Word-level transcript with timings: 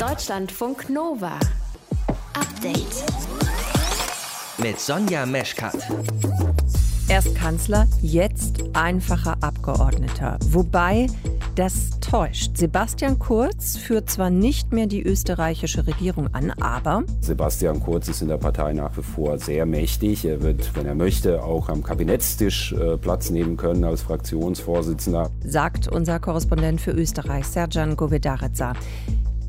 Deutschlandfunk 0.00 0.88
Nova. 0.88 1.38
Update. 2.32 3.04
Mit 4.56 4.80
Sonja 4.80 5.26
Meschkat. 5.26 5.76
Erst 7.06 7.34
Kanzler, 7.34 7.86
jetzt 8.00 8.62
einfacher 8.72 9.36
Abgeordneter. 9.42 10.38
Wobei 10.46 11.06
das 11.54 11.90
täuscht. 12.00 12.56
Sebastian 12.56 13.18
Kurz 13.18 13.76
führt 13.76 14.08
zwar 14.08 14.30
nicht 14.30 14.72
mehr 14.72 14.86
die 14.86 15.02
österreichische 15.02 15.86
Regierung 15.86 16.32
an, 16.32 16.50
aber 16.52 17.02
Sebastian 17.20 17.80
Kurz 17.80 18.08
ist 18.08 18.22
in 18.22 18.28
der 18.28 18.38
Partei 18.38 18.72
nach 18.72 18.96
wie 18.96 19.02
vor 19.02 19.36
sehr 19.36 19.66
mächtig. 19.66 20.24
Er 20.24 20.40
wird, 20.40 20.74
wenn 20.76 20.86
er 20.86 20.94
möchte, 20.94 21.42
auch 21.42 21.68
am 21.68 21.82
Kabinettstisch 21.82 22.72
äh, 22.72 22.96
Platz 22.96 23.28
nehmen 23.28 23.58
können 23.58 23.84
als 23.84 24.00
Fraktionsvorsitzender. 24.00 25.30
sagt 25.44 25.88
unser 25.88 26.18
Korrespondent 26.20 26.80
für 26.80 26.92
Österreich, 26.92 27.44
Serjan 27.44 27.96
Govedareca. 27.96 28.72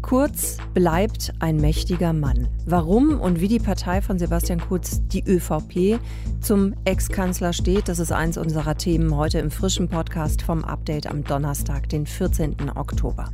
Kurz 0.01 0.57
bleibt 0.73 1.31
ein 1.39 1.57
mächtiger 1.57 2.11
Mann. 2.11 2.47
Warum 2.65 3.19
und 3.19 3.39
wie 3.39 3.47
die 3.47 3.59
Partei 3.59 4.01
von 4.01 4.17
Sebastian 4.17 4.59
Kurz, 4.59 5.01
die 5.07 5.23
ÖVP, 5.23 5.99
zum 6.41 6.73
Ex-Kanzler 6.85 7.53
steht, 7.53 7.87
das 7.87 7.99
ist 7.99 8.11
eins 8.11 8.37
unserer 8.37 8.75
Themen 8.75 9.15
heute 9.15 9.39
im 9.39 9.51
frischen 9.51 9.87
Podcast 9.87 10.41
vom 10.41 10.65
Update 10.65 11.07
am 11.07 11.23
Donnerstag, 11.23 11.87
den 11.89 12.05
14. 12.05 12.55
Oktober. 12.75 13.29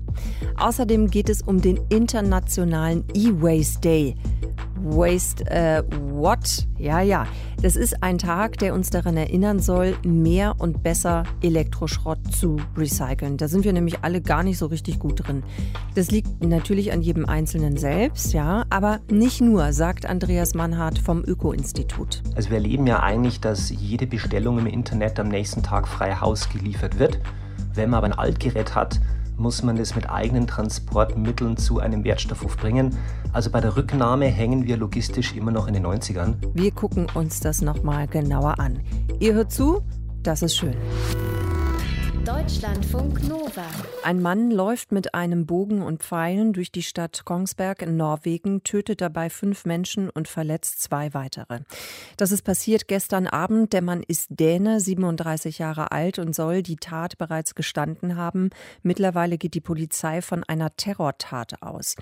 Außerdem 0.57 1.09
geht 1.09 1.29
es 1.29 1.41
um 1.41 1.61
den 1.61 1.79
internationalen 1.89 3.05
E-Waste 3.13 3.79
Day. 3.81 4.15
Waste 4.83 5.45
äh, 5.49 5.83
what? 6.11 6.67
Ja, 6.77 7.01
ja. 7.01 7.27
Das 7.61 7.75
ist 7.75 8.03
ein 8.03 8.17
Tag, 8.17 8.57
der 8.59 8.73
uns 8.73 8.89
daran 8.91 9.17
erinnern 9.17 9.59
soll, 9.59 9.95
mehr 10.05 10.55
und 10.59 10.83
besser 10.83 11.23
Elektroschrott 11.41 12.19
zu 12.31 12.57
recyceln. 12.77 13.37
Da 13.37 13.47
sind 13.47 13.63
wir 13.63 13.73
nämlich 13.73 14.03
alle 14.03 14.21
gar 14.21 14.43
nicht 14.43 14.57
so 14.57 14.67
richtig 14.67 14.99
gut 14.99 15.27
drin. 15.27 15.43
Das 15.95 16.11
liegt 16.11 16.43
natürlich 16.43 16.91
an 16.91 17.01
jedem 17.01 17.25
Einzelnen 17.25 17.77
selbst, 17.77 18.33
ja, 18.33 18.65
aber 18.69 18.99
nicht 19.09 19.41
nur, 19.41 19.73
sagt 19.73 20.05
Andreas 20.05 20.53
Mannhardt 20.53 20.99
vom 20.99 21.23
Öko-Institut. 21.25 22.21
Also 22.35 22.49
wir 22.49 22.57
erleben 22.57 22.85
ja 22.85 23.01
eigentlich, 23.01 23.41
dass 23.41 23.69
jede 23.69 24.05
Bestellung 24.05 24.59
im 24.59 24.67
Internet 24.67 25.19
am 25.19 25.29
nächsten 25.29 25.63
Tag 25.63 25.87
frei 25.87 26.13
Haus 26.13 26.49
geliefert 26.49 26.99
wird. 26.99 27.19
Wenn 27.73 27.89
man 27.89 27.97
aber 27.99 28.07
ein 28.07 28.13
Altgerät 28.13 28.75
hat, 28.75 28.99
muss 29.37 29.63
man 29.63 29.77
es 29.77 29.95
mit 29.95 30.09
eigenen 30.09 30.47
Transportmitteln 30.47 31.57
zu 31.57 31.79
einem 31.79 32.03
Wertstoffhof 32.03 32.57
bringen. 32.57 32.97
Also 33.33 33.49
bei 33.49 33.61
der 33.61 33.75
Rücknahme 33.77 34.25
hängen 34.25 34.65
wir 34.65 34.77
logistisch 34.77 35.35
immer 35.35 35.51
noch 35.51 35.67
in 35.67 35.73
den 35.73 35.85
90ern. 35.85 36.35
Wir 36.53 36.71
gucken 36.71 37.07
uns 37.13 37.39
das 37.39 37.61
nochmal 37.61 38.07
genauer 38.07 38.59
an. 38.59 38.81
Ihr 39.19 39.33
hört 39.33 39.51
zu, 39.51 39.81
das 40.23 40.41
ist 40.41 40.57
schön. 40.57 40.75
Deutschlandfunk 42.27 43.25
Nova. 43.25 43.63
Ein 44.03 44.21
Mann 44.21 44.51
läuft 44.51 44.91
mit 44.91 45.13
einem 45.13 45.45
Bogen 45.45 45.81
und 45.81 46.03
Pfeilen 46.03 46.51
durch 46.51 46.73
die 46.73 46.83
Stadt 46.83 47.23
Kongsberg 47.23 47.81
in 47.81 47.95
Norwegen, 47.95 48.63
tötet 48.63 48.99
dabei 48.99 49.29
fünf 49.29 49.63
Menschen 49.63 50.09
und 50.09 50.27
verletzt 50.27 50.81
zwei 50.81 51.13
weitere. 51.13 51.61
Das 52.17 52.33
ist 52.33 52.41
passiert 52.41 52.89
gestern 52.89 53.27
Abend. 53.27 53.71
Der 53.71 53.81
Mann 53.81 54.03
ist 54.05 54.27
Däne, 54.29 54.81
37 54.81 55.59
Jahre 55.59 55.93
alt 55.93 56.19
und 56.19 56.35
soll 56.35 56.63
die 56.63 56.75
Tat 56.75 57.17
bereits 57.17 57.55
gestanden 57.55 58.17
haben. 58.17 58.49
Mittlerweile 58.83 59.37
geht 59.37 59.53
die 59.53 59.61
Polizei 59.61 60.21
von 60.21 60.43
einer 60.43 60.75
Terrortat 60.75 61.61
aus. 61.61 61.95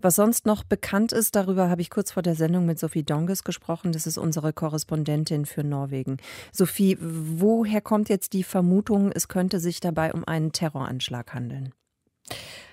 Was 0.00 0.14
sonst 0.14 0.46
noch 0.46 0.62
bekannt 0.62 1.10
ist, 1.10 1.34
darüber 1.34 1.68
habe 1.68 1.80
ich 1.80 1.90
kurz 1.90 2.12
vor 2.12 2.22
der 2.22 2.36
Sendung 2.36 2.66
mit 2.66 2.78
Sophie 2.78 3.02
Donges 3.02 3.42
gesprochen. 3.42 3.90
Das 3.90 4.06
ist 4.06 4.16
unsere 4.16 4.52
Korrespondentin 4.52 5.44
für 5.44 5.64
Norwegen. 5.64 6.18
Sophie, 6.52 6.96
woher 7.00 7.80
kommt 7.80 8.08
jetzt 8.08 8.32
die 8.32 8.44
Vermutung, 8.44 9.10
es 9.10 9.26
könnte 9.26 9.58
sich 9.58 9.71
dabei 9.80 10.12
um 10.12 10.24
einen 10.24 10.52
Terroranschlag 10.52 11.34
handeln? 11.34 11.74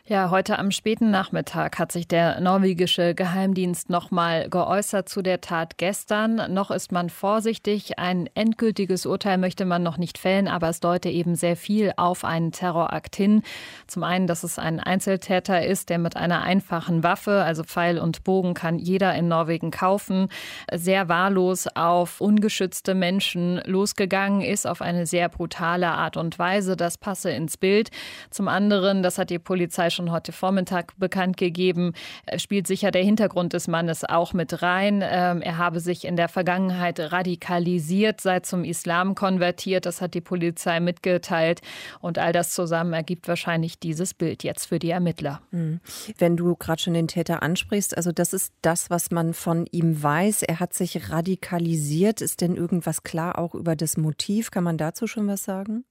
Ja, 0.09 0.31
heute 0.31 0.57
am 0.57 0.71
späten 0.71 1.11
Nachmittag 1.11 1.77
hat 1.77 1.91
sich 1.91 2.07
der 2.07 2.39
norwegische 2.41 3.13
Geheimdienst 3.13 3.91
nochmal 3.91 4.49
geäußert 4.49 5.07
zu 5.07 5.21
der 5.21 5.39
Tat 5.39 5.77
gestern. 5.77 6.51
Noch 6.51 6.71
ist 6.71 6.91
man 6.91 7.11
vorsichtig. 7.11 7.99
Ein 7.99 8.27
endgültiges 8.33 9.05
Urteil 9.05 9.37
möchte 9.37 9.65
man 9.65 9.83
noch 9.83 9.99
nicht 9.99 10.17
fällen, 10.17 10.47
aber 10.47 10.67
es 10.69 10.79
deute 10.79 11.09
eben 11.09 11.35
sehr 11.35 11.55
viel 11.55 11.93
auf 11.95 12.25
einen 12.25 12.51
Terrorakt 12.51 13.15
hin. 13.15 13.43
Zum 13.85 14.01
einen, 14.01 14.25
dass 14.25 14.43
es 14.43 14.57
ein 14.57 14.79
Einzeltäter 14.79 15.63
ist, 15.63 15.89
der 15.91 15.99
mit 15.99 16.17
einer 16.17 16.41
einfachen 16.41 17.03
Waffe, 17.03 17.43
also 17.43 17.61
Pfeil 17.61 17.99
und 17.99 18.23
Bogen, 18.23 18.55
kann 18.55 18.79
jeder 18.79 19.13
in 19.13 19.27
Norwegen 19.27 19.69
kaufen, 19.69 20.29
sehr 20.73 21.07
wahllos 21.07 21.67
auf 21.75 22.19
ungeschützte 22.19 22.95
Menschen 22.95 23.61
losgegangen 23.65 24.41
ist, 24.41 24.65
auf 24.65 24.81
eine 24.81 25.05
sehr 25.05 25.29
brutale 25.29 25.89
Art 25.89 26.17
und 26.17 26.39
Weise. 26.39 26.75
Das 26.75 26.97
passe 26.97 27.29
ins 27.29 27.57
Bild. 27.57 27.91
Zum 28.31 28.47
anderen, 28.47 29.03
das 29.03 29.19
hat 29.19 29.29
die 29.29 29.37
Polizei 29.37 29.91
schon 29.91 29.98
heute 30.07 30.31
Vormittag 30.31 30.97
bekannt 30.97 31.35
gegeben, 31.37 31.93
äh, 32.25 32.39
spielt 32.39 32.67
sicher 32.67 32.91
der 32.91 33.03
Hintergrund 33.03 33.53
des 33.53 33.67
Mannes 33.67 34.03
auch 34.05 34.33
mit 34.33 34.61
rein. 34.61 35.03
Ähm, 35.03 35.41
Er 35.41 35.57
habe 35.57 35.79
sich 35.79 36.05
in 36.05 36.15
der 36.15 36.29
Vergangenheit 36.29 36.99
radikalisiert, 36.99 38.21
sei 38.21 38.39
zum 38.39 38.63
Islam 38.63 39.15
konvertiert. 39.15 39.85
Das 39.85 39.99
hat 40.01 40.13
die 40.13 40.21
Polizei 40.21 40.79
mitgeteilt. 40.79 41.61
Und 41.99 42.17
all 42.17 42.31
das 42.31 42.53
zusammen 42.53 42.93
ergibt 42.93 43.27
wahrscheinlich 43.27 43.79
dieses 43.79 44.13
Bild 44.13 44.43
jetzt 44.43 44.67
für 44.67 44.79
die 44.79 44.91
Ermittler. 44.91 45.41
Wenn 46.17 46.37
du 46.37 46.55
gerade 46.55 46.81
schon 46.81 46.93
den 46.93 47.07
Täter 47.07 47.41
ansprichst, 47.43 47.97
also 47.97 48.11
das 48.11 48.33
ist 48.33 48.53
das, 48.61 48.89
was 48.89 49.11
man 49.11 49.33
von 49.33 49.65
ihm 49.71 50.01
weiß. 50.01 50.43
Er 50.43 50.59
hat 50.59 50.73
sich 50.73 51.09
radikalisiert. 51.09 52.21
Ist 52.21 52.41
denn 52.41 52.55
irgendwas 52.55 53.03
klar 53.03 53.39
auch 53.39 53.55
über 53.55 53.75
das 53.75 53.97
Motiv? 53.97 54.51
Kann 54.51 54.63
man 54.63 54.77
dazu 54.77 55.07
schon 55.07 55.27
was 55.27 55.43
sagen? 55.43 55.83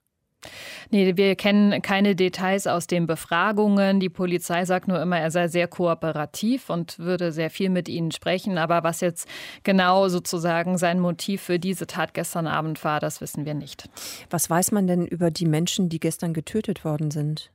Nee, 0.90 1.16
wir 1.16 1.34
kennen 1.34 1.82
keine 1.82 2.14
Details 2.14 2.66
aus 2.66 2.86
den 2.86 3.06
Befragungen. 3.06 4.00
Die 4.00 4.08
Polizei 4.08 4.64
sagt 4.64 4.88
nur 4.88 5.00
immer, 5.02 5.18
er 5.18 5.30
sei 5.30 5.48
sehr 5.48 5.66
kooperativ 5.66 6.70
und 6.70 6.98
würde 6.98 7.32
sehr 7.32 7.50
viel 7.50 7.70
mit 7.70 7.88
ihnen 7.88 8.12
sprechen. 8.12 8.56
Aber 8.56 8.84
was 8.84 9.00
jetzt 9.00 9.28
genau 9.64 10.08
sozusagen 10.08 10.78
sein 10.78 11.00
Motiv 11.00 11.42
für 11.42 11.58
diese 11.58 11.86
Tat 11.86 12.14
gestern 12.14 12.46
Abend 12.46 12.82
war, 12.84 13.00
das 13.00 13.20
wissen 13.20 13.44
wir 13.44 13.54
nicht. 13.54 13.88
Was 14.30 14.48
weiß 14.48 14.72
man 14.72 14.86
denn 14.86 15.06
über 15.06 15.30
die 15.30 15.46
Menschen, 15.46 15.88
die 15.88 16.00
gestern 16.00 16.32
getötet 16.32 16.84
worden 16.84 17.10
sind? 17.10 17.50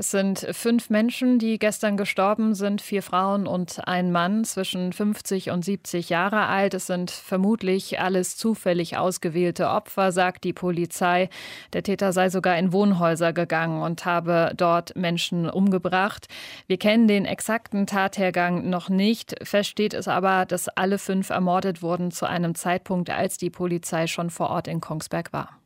Es 0.00 0.10
sind 0.12 0.46
fünf 0.52 0.88
Menschen, 0.88 1.38
die 1.38 1.58
gestern 1.58 1.98
gestorben 1.98 2.54
sind, 2.54 2.80
vier 2.80 3.02
Frauen 3.02 3.46
und 3.46 3.86
ein 3.86 4.10
Mann 4.12 4.44
zwischen 4.44 4.94
50 4.94 5.50
und 5.50 5.62
70 5.62 6.08
Jahre 6.08 6.46
alt. 6.46 6.72
Es 6.72 6.86
sind 6.86 7.10
vermutlich 7.10 8.00
alles 8.00 8.38
zufällig 8.38 8.96
ausgewählte 8.96 9.68
Opfer, 9.68 10.10
sagt 10.10 10.44
die 10.44 10.54
Polizei. 10.54 11.28
Der 11.74 11.82
Täter 11.82 12.14
sei 12.14 12.30
sogar 12.30 12.56
in 12.56 12.72
Wohnhäuser 12.72 13.34
gegangen 13.34 13.82
und 13.82 14.06
habe 14.06 14.52
dort 14.56 14.96
Menschen 14.96 15.50
umgebracht. 15.50 16.28
Wir 16.66 16.78
kennen 16.78 17.06
den 17.06 17.26
exakten 17.26 17.86
Tathergang 17.86 18.70
noch 18.70 18.88
nicht. 18.88 19.34
Fest 19.42 19.68
steht 19.68 19.92
es 19.92 20.08
aber, 20.08 20.46
dass 20.46 20.68
alle 20.68 20.96
fünf 20.96 21.28
ermordet 21.28 21.82
wurden 21.82 22.10
zu 22.10 22.24
einem 22.24 22.54
Zeitpunkt, 22.54 23.10
als 23.10 23.36
die 23.36 23.50
Polizei 23.50 24.06
schon 24.06 24.30
vor 24.30 24.48
Ort 24.48 24.66
in 24.66 24.80
Kongsberg 24.80 25.34
war. 25.34 25.59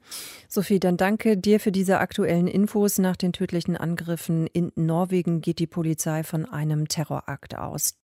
Sophie, 0.49 0.81
dann 0.81 0.97
danke 0.97 1.37
dir 1.37 1.61
für 1.61 1.73
diese 1.73 1.99
aktuellen 1.99 2.47
Infos. 2.47 2.99
Nach 2.99 3.17
den 3.17 3.33
tödlichen 3.33 3.77
Angriffen 3.77 4.47
in 4.47 4.73
Norwegen 4.77 5.41
geht 5.41 5.59
die 5.59 5.67
Polizei 5.67 6.23
von 6.23 6.45
einem 6.47 6.89
Terrorakt 6.89 7.57
aus. 7.57 7.95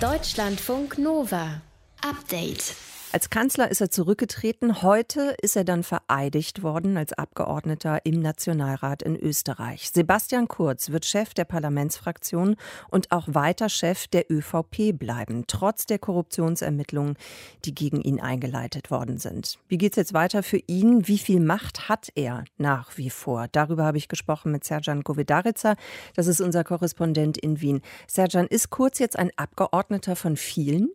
Deutschlandfunk 0.00 0.98
Nova. 0.98 1.62
Update. 2.02 2.74
Als 3.16 3.30
Kanzler 3.30 3.70
ist 3.70 3.80
er 3.80 3.90
zurückgetreten. 3.90 4.82
Heute 4.82 5.34
ist 5.40 5.56
er 5.56 5.64
dann 5.64 5.84
vereidigt 5.84 6.62
worden 6.62 6.98
als 6.98 7.14
Abgeordneter 7.14 8.04
im 8.04 8.20
Nationalrat 8.20 9.00
in 9.02 9.16
Österreich. 9.16 9.90
Sebastian 9.90 10.48
Kurz 10.48 10.90
wird 10.90 11.06
Chef 11.06 11.32
der 11.32 11.46
Parlamentsfraktion 11.46 12.56
und 12.90 13.12
auch 13.12 13.24
weiter 13.28 13.70
Chef 13.70 14.06
der 14.08 14.30
ÖVP 14.30 14.92
bleiben, 14.92 15.44
trotz 15.46 15.86
der 15.86 15.98
Korruptionsermittlungen, 15.98 17.16
die 17.64 17.74
gegen 17.74 18.02
ihn 18.02 18.20
eingeleitet 18.20 18.90
worden 18.90 19.16
sind. 19.16 19.58
Wie 19.66 19.78
geht's 19.78 19.96
jetzt 19.96 20.12
weiter 20.12 20.42
für 20.42 20.60
ihn? 20.66 21.08
Wie 21.08 21.16
viel 21.16 21.40
Macht 21.40 21.88
hat 21.88 22.10
er 22.16 22.44
nach 22.58 22.98
wie 22.98 23.08
vor? 23.08 23.46
Darüber 23.50 23.84
habe 23.86 23.96
ich 23.96 24.08
gesprochen 24.08 24.52
mit 24.52 24.64
Serjan 24.64 25.00
Govedarica. 25.00 25.76
Das 26.16 26.26
ist 26.26 26.42
unser 26.42 26.64
Korrespondent 26.64 27.38
in 27.38 27.62
Wien. 27.62 27.80
Serjan, 28.06 28.46
ist 28.46 28.68
Kurz 28.68 28.98
jetzt 28.98 29.18
ein 29.18 29.30
Abgeordneter 29.36 30.16
von 30.16 30.36
vielen? 30.36 30.90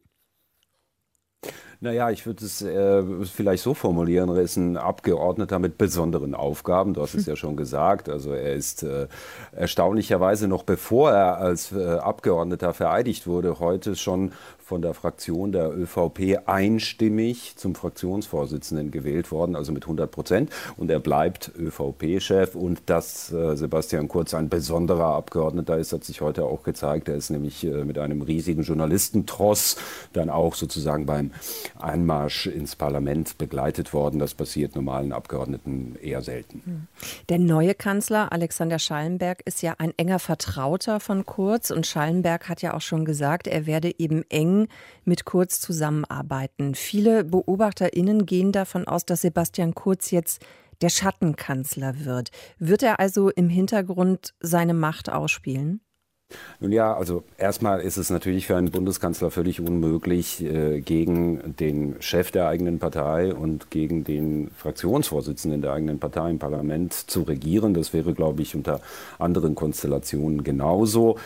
Naja, 1.83 2.11
ich 2.11 2.27
würde 2.27 2.45
es 2.45 2.61
äh, 2.61 3.01
vielleicht 3.25 3.63
so 3.63 3.73
formulieren, 3.73 4.29
er 4.29 4.43
ist 4.43 4.55
ein 4.55 4.77
Abgeordneter 4.77 5.57
mit 5.57 5.79
besonderen 5.79 6.35
Aufgaben, 6.35 6.93
du 6.93 7.01
hast 7.01 7.15
es 7.15 7.25
ja 7.25 7.35
schon 7.35 7.57
gesagt. 7.57 8.07
Also 8.07 8.33
er 8.33 8.53
ist 8.53 8.83
äh, 8.83 9.07
erstaunlicherweise 9.51 10.47
noch 10.47 10.61
bevor 10.61 11.09
er 11.09 11.39
als 11.39 11.71
äh, 11.71 11.95
Abgeordneter 11.95 12.75
vereidigt 12.75 13.25
wurde, 13.25 13.59
heute 13.59 13.95
schon 13.95 14.31
von 14.71 14.81
der 14.81 14.93
Fraktion 14.93 15.51
der 15.51 15.77
ÖVP 15.77 16.47
einstimmig 16.47 17.57
zum 17.57 17.75
Fraktionsvorsitzenden 17.75 18.89
gewählt 18.89 19.29
worden, 19.29 19.57
also 19.57 19.73
mit 19.73 19.83
100 19.83 20.09
Prozent. 20.09 20.49
Und 20.77 20.89
er 20.89 21.01
bleibt 21.01 21.51
ÖVP-Chef. 21.59 22.55
Und 22.55 22.83
dass 22.85 23.33
äh, 23.33 23.57
Sebastian 23.57 24.07
Kurz 24.07 24.33
ein 24.33 24.47
besonderer 24.47 25.07
Abgeordneter 25.07 25.77
ist, 25.77 25.91
hat 25.91 26.05
sich 26.05 26.21
heute 26.21 26.45
auch 26.45 26.63
gezeigt. 26.63 27.09
Er 27.09 27.15
ist 27.15 27.31
nämlich 27.31 27.65
äh, 27.65 27.83
mit 27.83 27.97
einem 27.97 28.21
riesigen 28.21 28.63
Journalistentross 28.63 29.75
dann 30.13 30.29
auch 30.29 30.55
sozusagen 30.55 31.05
beim 31.05 31.31
Einmarsch 31.83 32.47
ins 32.47 32.75
Parlament 32.75 33.37
begleitet 33.37 33.93
worden. 33.93 34.19
Das 34.19 34.33
passiert 34.33 34.75
normalen 34.75 35.11
Abgeordneten 35.11 35.95
eher 36.01 36.21
selten. 36.21 36.61
Hm. 36.65 36.87
Der 37.29 37.39
neue 37.39 37.73
Kanzler 37.73 38.31
Alexander 38.31 38.79
Schallenberg 38.79 39.41
ist 39.45 39.61
ja 39.61 39.75
ein 39.77 39.93
enger 39.97 40.19
Vertrauter 40.19 40.99
von 40.99 41.25
Kurz 41.25 41.71
und 41.71 41.87
Schallenberg 41.87 42.49
hat 42.49 42.61
ja 42.61 42.73
auch 42.73 42.81
schon 42.81 43.05
gesagt, 43.05 43.47
er 43.47 43.65
werde 43.65 43.93
eben 43.99 44.23
eng 44.29 44.67
mit 45.05 45.25
Kurz 45.25 45.59
zusammenarbeiten. 45.59 46.75
Viele 46.75 47.23
BeobachterInnen 47.23 48.25
gehen 48.25 48.51
davon 48.51 48.87
aus, 48.87 49.05
dass 49.05 49.21
Sebastian 49.21 49.75
Kurz 49.75 50.11
jetzt 50.11 50.45
der 50.81 50.89
Schattenkanzler 50.89 52.05
wird. 52.05 52.31
Wird 52.57 52.83
er 52.83 52.99
also 52.99 53.29
im 53.29 53.49
Hintergrund 53.49 54.33
seine 54.39 54.73
Macht 54.73 55.09
ausspielen? 55.09 55.81
Nun 56.59 56.71
ja, 56.71 56.93
also 56.95 57.23
erstmal 57.37 57.81
ist 57.81 57.97
es 57.97 58.09
natürlich 58.09 58.47
für 58.47 58.55
einen 58.55 58.71
Bundeskanzler 58.71 59.31
völlig 59.31 59.59
unmöglich, 59.59 60.43
äh, 60.43 60.81
gegen 60.81 61.55
den 61.57 61.95
Chef 61.99 62.31
der 62.31 62.47
eigenen 62.47 62.79
Partei 62.79 63.33
und 63.33 63.69
gegen 63.71 64.03
den 64.03 64.51
Fraktionsvorsitzenden 64.55 65.61
der 65.61 65.73
eigenen 65.73 65.99
Partei 65.99 66.29
im 66.29 66.39
Parlament 66.39 66.93
zu 66.93 67.23
regieren. 67.23 67.73
Das 67.73 67.93
wäre, 67.93 68.13
glaube 68.13 68.41
ich, 68.41 68.55
unter 68.55 68.81
anderen 69.19 69.55
Konstellationen 69.55 70.43
genauso. 70.43 71.17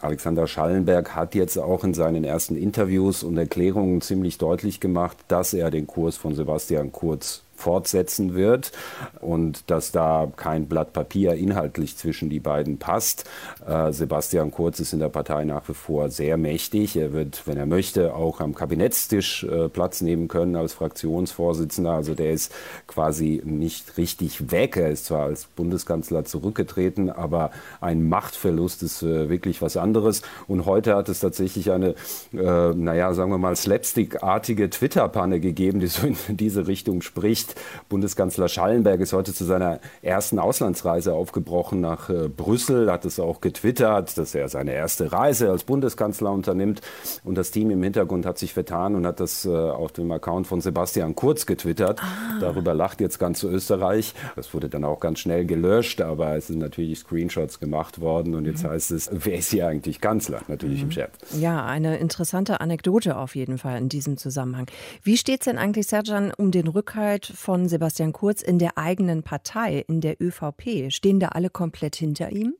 Alexander 0.00 0.46
Schallenberg 0.46 1.14
hat 1.14 1.34
jetzt 1.34 1.56
auch 1.56 1.82
in 1.82 1.94
seinen 1.94 2.24
ersten 2.24 2.56
Interviews 2.56 3.22
und 3.22 3.38
Erklärungen 3.38 4.02
ziemlich 4.02 4.36
deutlich 4.36 4.78
gemacht, 4.78 5.16
dass 5.28 5.54
er 5.54 5.70
den 5.70 5.86
Kurs 5.86 6.18
von 6.18 6.34
Sebastian 6.34 6.92
Kurz 6.92 7.43
fortsetzen 7.56 8.34
wird 8.34 8.72
und 9.20 9.70
dass 9.70 9.92
da 9.92 10.30
kein 10.36 10.66
Blatt 10.66 10.92
Papier 10.92 11.34
inhaltlich 11.34 11.96
zwischen 11.96 12.30
die 12.30 12.40
beiden 12.40 12.78
passt. 12.78 13.24
Äh, 13.66 13.92
Sebastian 13.92 14.50
Kurz 14.50 14.80
ist 14.80 14.92
in 14.92 14.98
der 14.98 15.08
Partei 15.08 15.44
nach 15.44 15.68
wie 15.68 15.74
vor 15.74 16.08
sehr 16.08 16.36
mächtig. 16.36 16.96
Er 16.96 17.12
wird, 17.12 17.46
wenn 17.46 17.56
er 17.56 17.66
möchte, 17.66 18.14
auch 18.14 18.40
am 18.40 18.54
Kabinettstisch 18.54 19.44
äh, 19.44 19.68
Platz 19.68 20.00
nehmen 20.00 20.28
können 20.28 20.56
als 20.56 20.74
Fraktionsvorsitzender. 20.74 21.92
Also 21.92 22.14
der 22.14 22.32
ist 22.32 22.52
quasi 22.86 23.42
nicht 23.44 23.96
richtig 23.96 24.50
weg. 24.50 24.76
Er 24.76 24.90
ist 24.90 25.06
zwar 25.06 25.24
als 25.24 25.46
Bundeskanzler 25.46 26.24
zurückgetreten, 26.24 27.10
aber 27.10 27.50
ein 27.80 28.08
Machtverlust 28.08 28.82
ist 28.82 29.02
äh, 29.02 29.28
wirklich 29.28 29.62
was 29.62 29.76
anderes. 29.76 30.22
Und 30.46 30.66
heute 30.66 30.96
hat 30.96 31.08
es 31.08 31.20
tatsächlich 31.20 31.70
eine, 31.70 31.94
naja, 32.32 33.12
sagen 33.14 33.30
wir 33.30 33.38
mal, 33.38 33.56
slapstickartige 33.56 34.70
Twitter-Panne 34.70 35.40
gegeben, 35.40 35.80
die 35.80 35.86
so 35.86 36.06
in 36.06 36.36
diese 36.36 36.66
Richtung 36.66 37.02
spricht. 37.02 37.43
Bericht. 37.44 37.54
Bundeskanzler 37.88 38.48
Schallenberg 38.48 39.00
ist 39.00 39.12
heute 39.12 39.32
zu 39.32 39.44
seiner 39.44 39.80
ersten 40.02 40.38
Auslandsreise 40.38 41.14
aufgebrochen 41.14 41.80
nach 41.80 42.10
äh, 42.10 42.28
Brüssel, 42.28 42.90
hat 42.90 43.04
es 43.04 43.20
auch 43.20 43.40
getwittert, 43.40 44.16
dass 44.16 44.34
er 44.34 44.48
seine 44.48 44.72
erste 44.72 45.12
Reise 45.12 45.50
als 45.50 45.64
Bundeskanzler 45.64 46.32
unternimmt. 46.32 46.80
Und 47.24 47.36
das 47.36 47.50
Team 47.50 47.70
im 47.70 47.82
Hintergrund 47.82 48.26
hat 48.26 48.38
sich 48.38 48.52
vertan 48.52 48.94
und 48.96 49.06
hat 49.06 49.20
das 49.20 49.44
äh, 49.44 49.50
auf 49.50 49.92
dem 49.92 50.10
Account 50.10 50.46
von 50.46 50.60
Sebastian 50.60 51.14
Kurz 51.14 51.46
getwittert. 51.46 52.00
Ah. 52.02 52.38
Darüber 52.40 52.74
lacht 52.74 53.00
jetzt 53.00 53.18
ganz 53.18 53.42
Österreich. 53.42 54.14
Das 54.36 54.52
wurde 54.54 54.68
dann 54.68 54.84
auch 54.84 55.00
ganz 55.00 55.20
schnell 55.20 55.44
gelöscht, 55.44 56.00
aber 56.00 56.36
es 56.36 56.48
sind 56.48 56.58
natürlich 56.58 56.98
Screenshots 56.98 57.60
gemacht 57.60 58.00
worden. 58.00 58.34
Und 58.34 58.46
jetzt 58.46 58.64
mhm. 58.64 58.70
heißt 58.70 58.90
es, 58.92 59.10
wer 59.12 59.38
ist 59.38 59.50
hier 59.50 59.68
eigentlich 59.68 60.00
Kanzler? 60.00 60.40
Natürlich 60.48 60.78
mhm. 60.78 60.84
im 60.84 60.90
Chat. 60.90 61.10
Ja, 61.38 61.64
eine 61.64 61.98
interessante 61.98 62.60
Anekdote 62.60 63.16
auf 63.16 63.36
jeden 63.36 63.58
Fall 63.58 63.78
in 63.78 63.88
diesem 63.88 64.16
Zusammenhang. 64.16 64.66
Wie 65.02 65.16
steht 65.16 65.40
es 65.40 65.44
denn 65.44 65.58
eigentlich, 65.58 65.86
Serjan, 65.86 66.32
um 66.36 66.50
den 66.50 66.68
Rückhalt 66.68 67.32
von 67.34 67.68
Sebastian 67.68 68.12
Kurz 68.12 68.42
in 68.42 68.58
der 68.58 68.78
eigenen 68.78 69.22
Partei, 69.22 69.84
in 69.86 70.00
der 70.00 70.20
ÖVP? 70.20 70.90
Stehen 70.90 71.20
da 71.20 71.28
alle 71.28 71.50
komplett 71.50 71.96
hinter 71.96 72.32
ihm? 72.32 72.54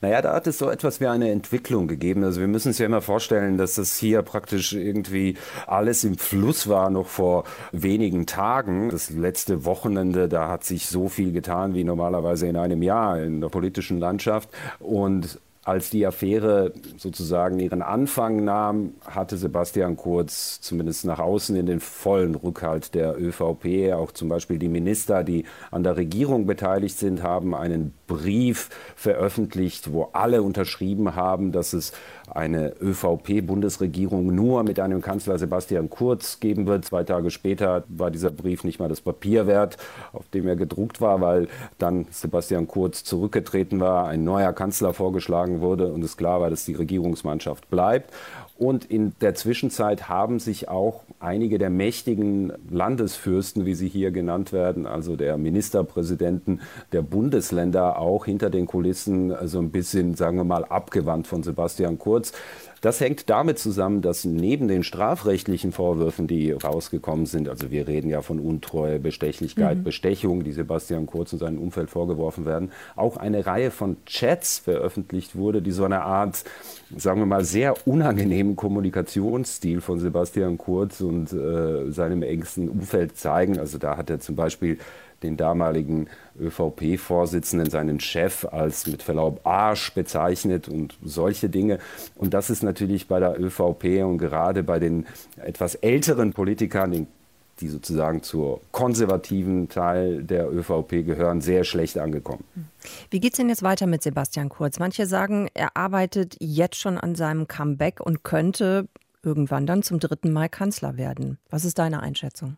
Naja, 0.00 0.20
da 0.20 0.34
hat 0.34 0.46
es 0.46 0.58
so 0.58 0.68
etwas 0.68 1.00
wie 1.00 1.06
eine 1.06 1.30
Entwicklung 1.30 1.88
gegeben. 1.88 2.24
Also 2.24 2.40
wir 2.40 2.48
müssen 2.48 2.68
uns 2.68 2.78
ja 2.78 2.86
immer 2.86 3.00
vorstellen, 3.00 3.56
dass 3.56 3.76
das 3.76 3.96
hier 3.96 4.22
praktisch 4.22 4.74
irgendwie 4.74 5.36
alles 5.66 6.04
im 6.04 6.18
Fluss 6.18 6.68
war 6.68 6.90
noch 6.90 7.06
vor 7.06 7.44
wenigen 7.72 8.26
Tagen. 8.26 8.90
Das 8.90 9.10
letzte 9.10 9.64
Wochenende, 9.64 10.28
da 10.28 10.48
hat 10.48 10.64
sich 10.64 10.86
so 10.88 11.08
viel 11.08 11.32
getan 11.32 11.74
wie 11.74 11.84
normalerweise 11.84 12.46
in 12.46 12.56
einem 12.56 12.82
Jahr 12.82 13.22
in 13.22 13.40
der 13.40 13.48
politischen 13.48 13.98
Landschaft. 13.98 14.50
Und 14.78 15.38
als 15.64 15.90
die 15.90 16.04
Affäre 16.04 16.72
sozusagen 16.96 17.60
ihren 17.60 17.82
Anfang 17.82 18.44
nahm, 18.44 18.94
hatte 19.06 19.36
Sebastian 19.36 19.96
Kurz 19.96 20.60
zumindest 20.60 21.04
nach 21.04 21.20
außen 21.20 21.54
in 21.54 21.66
den 21.66 21.78
vollen 21.78 22.34
Rückhalt 22.34 22.94
der 22.94 23.16
ÖVP. 23.16 23.92
Auch 23.92 24.10
zum 24.10 24.28
Beispiel 24.28 24.58
die 24.58 24.68
Minister, 24.68 25.22
die 25.22 25.44
an 25.70 25.84
der 25.84 25.96
Regierung 25.96 26.46
beteiligt 26.46 26.98
sind, 26.98 27.22
haben 27.22 27.54
einen 27.54 27.94
Brief 28.08 28.70
veröffentlicht, 28.96 29.92
wo 29.92 30.08
alle 30.12 30.42
unterschrieben 30.42 31.14
haben, 31.14 31.52
dass 31.52 31.74
es 31.74 31.92
eine 32.30 32.74
ÖVP-Bundesregierung 32.80 34.34
nur 34.34 34.62
mit 34.62 34.80
einem 34.80 35.02
Kanzler 35.02 35.38
Sebastian 35.38 35.90
Kurz 35.90 36.40
geben 36.40 36.66
wird. 36.66 36.84
Zwei 36.84 37.04
Tage 37.04 37.30
später 37.30 37.84
war 37.88 38.10
dieser 38.10 38.30
Brief 38.30 38.64
nicht 38.64 38.78
mal 38.78 38.88
das 38.88 39.00
Papier 39.00 39.46
wert, 39.46 39.76
auf 40.12 40.28
dem 40.28 40.46
er 40.48 40.56
gedruckt 40.56 41.00
war, 41.00 41.20
weil 41.20 41.48
dann 41.78 42.06
Sebastian 42.10 42.68
Kurz 42.68 43.04
zurückgetreten 43.04 43.80
war, 43.80 44.08
ein 44.08 44.24
neuer 44.24 44.52
Kanzler 44.52 44.94
vorgeschlagen 44.94 45.60
wurde 45.60 45.92
und 45.92 46.02
es 46.04 46.16
klar 46.16 46.40
war, 46.40 46.50
dass 46.50 46.64
die 46.64 46.74
Regierungsmannschaft 46.74 47.68
bleibt. 47.70 48.12
Und 48.62 48.84
in 48.84 49.12
der 49.20 49.34
Zwischenzeit 49.34 50.08
haben 50.08 50.38
sich 50.38 50.68
auch 50.68 51.02
einige 51.18 51.58
der 51.58 51.68
mächtigen 51.68 52.52
Landesfürsten, 52.70 53.66
wie 53.66 53.74
sie 53.74 53.88
hier 53.88 54.12
genannt 54.12 54.52
werden, 54.52 54.86
also 54.86 55.16
der 55.16 55.36
Ministerpräsidenten 55.36 56.60
der 56.92 57.02
Bundesländer, 57.02 57.98
auch 57.98 58.24
hinter 58.24 58.50
den 58.50 58.66
Kulissen 58.66 59.34
so 59.48 59.58
ein 59.58 59.72
bisschen, 59.72 60.14
sagen 60.14 60.36
wir 60.36 60.44
mal, 60.44 60.64
abgewandt 60.64 61.26
von 61.26 61.42
Sebastian 61.42 61.98
Kurz. 61.98 62.34
Das 62.82 63.00
hängt 63.00 63.30
damit 63.30 63.60
zusammen, 63.60 64.02
dass 64.02 64.24
neben 64.24 64.66
den 64.66 64.82
strafrechtlichen 64.82 65.70
Vorwürfen, 65.70 66.26
die 66.26 66.50
rausgekommen 66.50 67.26
sind, 67.26 67.48
also 67.48 67.70
wir 67.70 67.86
reden 67.86 68.10
ja 68.10 68.22
von 68.22 68.40
Untreue, 68.40 68.98
Bestechlichkeit, 68.98 69.78
mhm. 69.78 69.84
Bestechung, 69.84 70.42
die 70.42 70.50
Sebastian 70.50 71.06
Kurz 71.06 71.32
und 71.32 71.38
seinem 71.38 71.58
Umfeld 71.58 71.90
vorgeworfen 71.90 72.44
werden, 72.44 72.72
auch 72.96 73.16
eine 73.16 73.46
Reihe 73.46 73.70
von 73.70 73.98
Chats 74.04 74.58
veröffentlicht 74.58 75.36
wurde, 75.36 75.62
die 75.62 75.70
so 75.70 75.84
eine 75.84 76.02
Art, 76.02 76.42
sagen 76.96 77.20
wir 77.20 77.26
mal, 77.26 77.44
sehr 77.44 77.86
unangenehmen 77.86 78.56
Kommunikationsstil 78.56 79.80
von 79.80 80.00
Sebastian 80.00 80.58
Kurz 80.58 81.00
und 81.02 81.32
äh, 81.32 81.88
seinem 81.92 82.24
engsten 82.24 82.68
Umfeld 82.68 83.16
zeigen. 83.16 83.60
Also 83.60 83.78
da 83.78 83.96
hat 83.96 84.10
er 84.10 84.18
zum 84.18 84.34
Beispiel 84.34 84.78
den 85.22 85.36
damaligen 85.36 86.08
ÖVP-Vorsitzenden, 86.40 87.70
seinen 87.70 88.00
Chef 88.00 88.44
als 88.44 88.86
mit 88.86 89.02
Verlaub 89.02 89.40
Arsch 89.44 89.92
bezeichnet 89.94 90.68
und 90.68 90.96
solche 91.04 91.48
Dinge. 91.48 91.78
Und 92.14 92.34
das 92.34 92.50
ist 92.50 92.62
natürlich 92.62 93.08
bei 93.08 93.20
der 93.20 93.40
ÖVP 93.40 94.04
und 94.04 94.18
gerade 94.18 94.62
bei 94.62 94.78
den 94.78 95.06
etwas 95.36 95.74
älteren 95.76 96.32
Politikern, 96.32 97.06
die 97.60 97.68
sozusagen 97.68 98.22
zur 98.22 98.60
konservativen 98.72 99.68
Teil 99.68 100.24
der 100.24 100.50
ÖVP 100.50 101.04
gehören, 101.04 101.40
sehr 101.40 101.64
schlecht 101.64 101.98
angekommen. 101.98 102.44
Wie 103.10 103.20
geht 103.20 103.34
es 103.34 103.36
denn 103.36 103.48
jetzt 103.48 103.62
weiter 103.62 103.86
mit 103.86 104.02
Sebastian 104.02 104.48
Kurz? 104.48 104.78
Manche 104.78 105.06
sagen, 105.06 105.48
er 105.54 105.76
arbeitet 105.76 106.36
jetzt 106.40 106.76
schon 106.76 106.98
an 106.98 107.14
seinem 107.14 107.46
Comeback 107.46 108.00
und 108.00 108.24
könnte 108.24 108.88
irgendwann 109.22 109.66
dann 109.66 109.82
zum 109.82 110.00
dritten 110.00 110.32
Mal 110.32 110.48
Kanzler 110.48 110.96
werden. 110.96 111.38
Was 111.50 111.64
ist 111.64 111.78
deine 111.78 112.02
Einschätzung? 112.02 112.56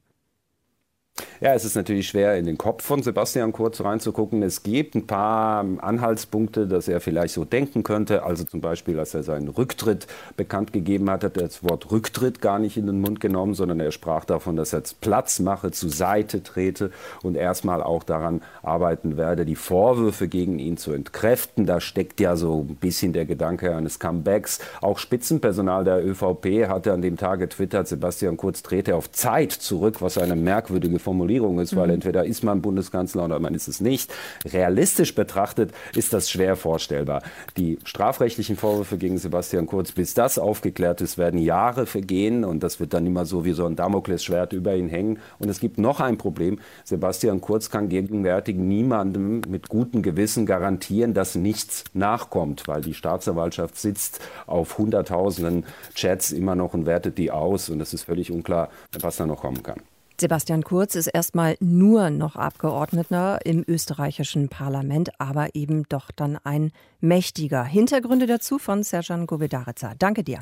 Ja, 1.41 1.53
es 1.53 1.65
ist 1.65 1.77
natürlich 1.77 2.09
schwer, 2.09 2.37
in 2.37 2.47
den 2.47 2.59
Kopf 2.59 2.83
von 2.83 3.03
Sebastian 3.03 3.53
Kurz 3.53 3.81
reinzugucken. 3.81 4.43
Es 4.43 4.63
gibt 4.63 4.95
ein 4.95 5.07
paar 5.07 5.65
Anhaltspunkte, 5.79 6.67
dass 6.67 6.89
er 6.89 7.01
vielleicht 7.01 7.35
so 7.35 7.45
denken 7.45 7.85
könnte. 7.85 8.25
Also 8.25 8.45
zum 8.45 8.61
Beispiel, 8.61 8.99
als 8.99 9.15
er 9.15 9.23
seinen 9.23 9.49
Rücktritt 9.49 10.07
bekannt 10.37 10.73
gegeben 10.73 11.09
hat, 11.11 11.23
hat 11.23 11.37
er 11.37 11.45
das 11.45 11.63
Wort 11.63 11.93
Rücktritt 11.93 12.41
gar 12.41 12.59
nicht 12.59 12.77
in 12.77 12.87
den 12.87 13.01
Mund 13.01 13.21
genommen, 13.21 13.55
sondern 13.55 13.79
er 13.79 13.93
sprach 13.93 14.25
davon, 14.25 14.57
dass 14.57 14.73
er 14.73 14.81
jetzt 14.81 15.01
Platz 15.03 15.39
mache, 15.39 15.71
zur 15.71 15.91
Seite 15.91 16.43
trete 16.43 16.91
und 17.23 17.37
erstmal 17.37 17.83
auch 17.83 18.03
daran 18.03 18.41
arbeiten 18.63 19.17
werde, 19.17 19.45
die 19.45 19.55
Vorwürfe 19.55 20.27
gegen 20.27 20.59
ihn 20.59 20.79
zu 20.79 20.93
entkräften. 20.93 21.67
Da 21.67 21.81
steckt 21.81 22.21
ja 22.21 22.37
so 22.37 22.67
ein 22.69 22.77
bisschen 22.77 23.13
der 23.13 23.27
Gedanke 23.27 23.77
eines 23.77 24.01
Comebacks. 24.01 24.59
Auch 24.81 24.99
Spitzenpersonal 24.99 25.85
der 25.85 26.05
ÖVP 26.05 26.69
hatte 26.69 26.93
an 26.93 27.03
dem 27.03 27.19
Tag 27.19 27.39
getwittert, 27.39 27.87
Sebastian 27.87 28.37
Kurz 28.37 28.63
trete 28.63 28.97
auf 28.97 29.13
Zeit 29.13 29.53
zurück, 29.53 30.01
was 30.01 30.19
eine 30.19 30.35
merkwürdige 30.35 31.04
Formulierung 31.05 31.61
ist, 31.61 31.77
weil 31.77 31.87
mhm. 31.87 31.95
entweder 31.95 32.25
ist 32.25 32.43
man 32.43 32.63
Bundeskanzler 32.63 33.27
oder 33.27 33.39
man 33.39 33.55
ist 33.55 33.69
es 33.69 33.81
nicht. 33.81 34.13
Realistisch 34.45 35.15
betrachtet 35.15 35.71
ist 35.95 36.13
das 36.13 36.31
schwer 36.31 36.57
vorstellbar. 36.57 37.23
Die 37.57 37.79
strafrechtlichen 37.85 38.57
Vorwürfe 38.57 38.99
gegen 38.99 39.19
Sebastian 39.19 39.67
Kurz, 39.67 39.93
bis 39.93 40.15
das 40.15 40.39
aufgeklärt 40.39 41.01
ist, 41.01 41.19
werden 41.19 41.39
Jahre 41.39 41.87
vergehen 41.87 42.45
und 42.45 42.63
das 42.63 42.81
wird 42.81 42.95
dann 42.95 43.07
immer 43.07 43.27
so 43.27 43.45
wie 43.45 43.53
so 43.53 43.67
ein 43.67 43.77
Damoklesschwert 43.77 44.53
über 44.53 44.75
ihn 44.75 44.89
hängen. 44.89 45.19
Und 45.39 45.49
es 45.49 45.61
gibt 45.61 45.79
noch 45.79 46.01
ein 46.01 46.19
Problem. 46.19 46.59
Sebastian 46.85 47.41
Kurz 47.41 47.71
kann 47.71 47.89
gegenwärtig 47.89 48.57
niemandem 48.57 49.43
mit 49.47 49.69
gutem 49.69 50.03
Gewissen 50.03 50.47
garantieren, 50.47 51.15
dass 51.15 51.35
nichts 51.35 51.85
nachkommt, 51.93 52.67
weil 52.67 52.81
die 52.81 52.95
Staatsanwaltschaft 52.95 53.77
sitzt 53.77 54.21
auf 54.47 54.79
Hunderttausenden 54.79 55.65
Chats 55.95 56.33
immer 56.33 56.55
noch 56.55 56.75
und 56.75 56.87
wertet 56.87 57.19
die 57.19 57.31
aus 57.31 57.69
und 57.69 57.81
es 57.81 57.93
ist 57.93 58.05
völlig 58.05 58.31
unklar, 58.31 58.71
was 59.01 59.17
da 59.17 59.27
noch 59.27 59.41
kommen 59.41 59.63
kann. 59.63 59.81
Sebastian 60.21 60.63
Kurz 60.63 60.95
ist 60.95 61.09
erstmal 61.09 61.57
nur 61.61 62.11
noch 62.11 62.37
Abgeordneter 62.37 63.45
im 63.45 63.65
österreichischen 63.67 64.49
Parlament, 64.49 65.11
aber 65.21 65.55
eben 65.55 65.85
doch 65.89 66.11
dann 66.13 66.39
ein 66.45 66.71
mächtiger. 67.01 67.65
Hintergründe 67.65 68.27
dazu 68.27 68.59
von 68.59 68.83
Serjan 68.85 69.27
Govedareca. 69.27 69.95
Danke 69.99 70.23
dir. 70.23 70.41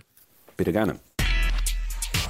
Bitte 0.57 0.73
gerne. 0.73 0.99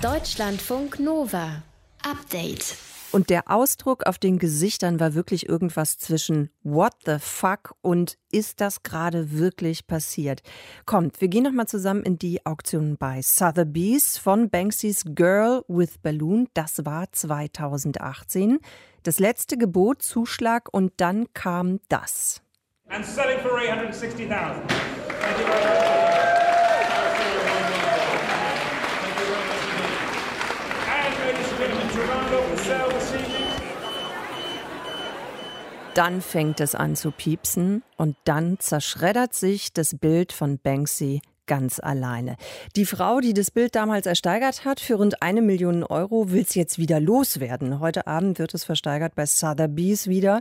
Deutschlandfunk 0.00 1.00
Nova. 1.00 1.62
Update. 2.04 2.76
Und 3.12 3.28
der 3.28 3.50
Ausdruck 3.50 4.06
auf 4.06 4.16
den 4.16 4.38
Gesichtern 4.38 4.98
war 4.98 5.12
wirklich 5.12 5.46
irgendwas 5.46 5.98
zwischen 5.98 6.48
What 6.62 6.94
the 7.04 7.18
fuck 7.20 7.74
und 7.82 8.16
ist 8.30 8.62
das 8.62 8.82
gerade 8.82 9.32
wirklich 9.32 9.86
passiert? 9.86 10.40
Kommt, 10.86 11.20
wir 11.20 11.28
gehen 11.28 11.44
nochmal 11.44 11.68
zusammen 11.68 12.02
in 12.04 12.18
die 12.18 12.46
Auktion 12.46 12.96
bei 12.96 13.20
Sotheby's 13.20 14.16
von 14.16 14.48
Banksys 14.48 15.04
Girl 15.14 15.62
with 15.68 15.98
Balloon. 15.98 16.48
Das 16.54 16.86
war 16.86 17.12
2018. 17.12 18.60
Das 19.02 19.18
letzte 19.18 19.58
Gebot, 19.58 20.00
Zuschlag 20.00 20.72
und 20.72 20.94
dann 20.96 21.26
kam 21.34 21.80
das. 21.90 22.40
And 22.88 23.04
selling 23.04 23.40
for 23.40 23.58
860,000. 23.58 24.62
Thank 24.68 25.38
you 25.38 25.44
very 25.44 25.60
much. 25.64 25.92
Dann 35.94 36.22
fängt 36.22 36.60
es 36.60 36.74
an 36.74 36.96
zu 36.96 37.10
piepsen 37.10 37.82
und 37.98 38.16
dann 38.24 38.58
zerschreddert 38.58 39.34
sich 39.34 39.74
das 39.74 39.94
Bild 39.98 40.32
von 40.32 40.58
Banksy 40.58 41.20
ganz 41.46 41.80
alleine. 41.80 42.36
Die 42.76 42.86
Frau, 42.86 43.20
die 43.20 43.34
das 43.34 43.50
Bild 43.50 43.74
damals 43.74 44.06
ersteigert 44.06 44.64
hat 44.64 44.80
für 44.80 44.94
rund 44.94 45.22
eine 45.22 45.42
Million 45.42 45.84
Euro, 45.84 46.30
will 46.30 46.42
es 46.42 46.54
jetzt 46.54 46.78
wieder 46.78 46.98
loswerden. 46.98 47.78
Heute 47.78 48.06
Abend 48.06 48.38
wird 48.38 48.54
es 48.54 48.64
versteigert 48.64 49.14
bei 49.14 49.26
Sotheby's 49.26 50.06
wieder. 50.06 50.40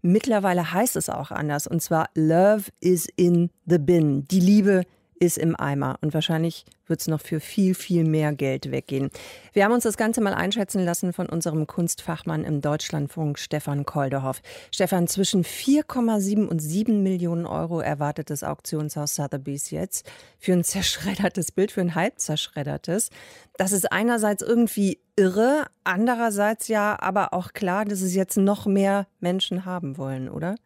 Mittlerweile 0.00 0.72
heißt 0.72 0.96
es 0.96 1.10
auch 1.10 1.30
anders 1.30 1.66
und 1.66 1.82
zwar 1.82 2.08
Love 2.14 2.64
is 2.80 3.06
in 3.16 3.50
the 3.66 3.78
bin. 3.78 4.24
Die 4.28 4.40
Liebe 4.40 4.84
ist 5.18 5.38
im 5.38 5.58
Eimer 5.58 5.98
und 6.00 6.14
wahrscheinlich 6.14 6.64
wird 6.86 7.00
es 7.00 7.08
noch 7.08 7.20
für 7.20 7.40
viel, 7.40 7.74
viel 7.74 8.04
mehr 8.04 8.32
Geld 8.32 8.70
weggehen. 8.70 9.10
Wir 9.52 9.64
haben 9.64 9.72
uns 9.72 9.84
das 9.84 9.96
Ganze 9.96 10.20
mal 10.20 10.34
einschätzen 10.34 10.84
lassen 10.84 11.12
von 11.12 11.28
unserem 11.28 11.66
Kunstfachmann 11.66 12.44
im 12.44 12.60
Deutschlandfunk, 12.60 13.38
Stefan 13.38 13.84
Kolderhoff. 13.84 14.40
Stefan, 14.72 15.08
zwischen 15.08 15.44
4,7 15.44 16.46
und 16.46 16.60
7 16.60 17.02
Millionen 17.02 17.46
Euro 17.46 17.80
erwartet 17.80 18.30
das 18.30 18.44
Auktionshaus 18.44 19.14
Sotheby's 19.14 19.70
jetzt 19.70 20.08
für 20.38 20.52
ein 20.52 20.64
zerschreddertes 20.64 21.52
Bild, 21.52 21.72
für 21.72 21.80
ein 21.80 21.94
halb 21.94 22.18
zerschreddertes. 22.18 23.10
Das 23.56 23.72
ist 23.72 23.90
einerseits 23.90 24.42
irgendwie 24.42 25.00
irre, 25.16 25.66
andererseits 25.84 26.68
ja 26.68 26.96
aber 27.00 27.32
auch 27.32 27.52
klar, 27.52 27.84
dass 27.84 28.02
es 28.02 28.14
jetzt 28.14 28.36
noch 28.36 28.66
mehr 28.66 29.06
Menschen 29.20 29.64
haben 29.64 29.96
wollen, 29.96 30.28
oder? 30.28 30.56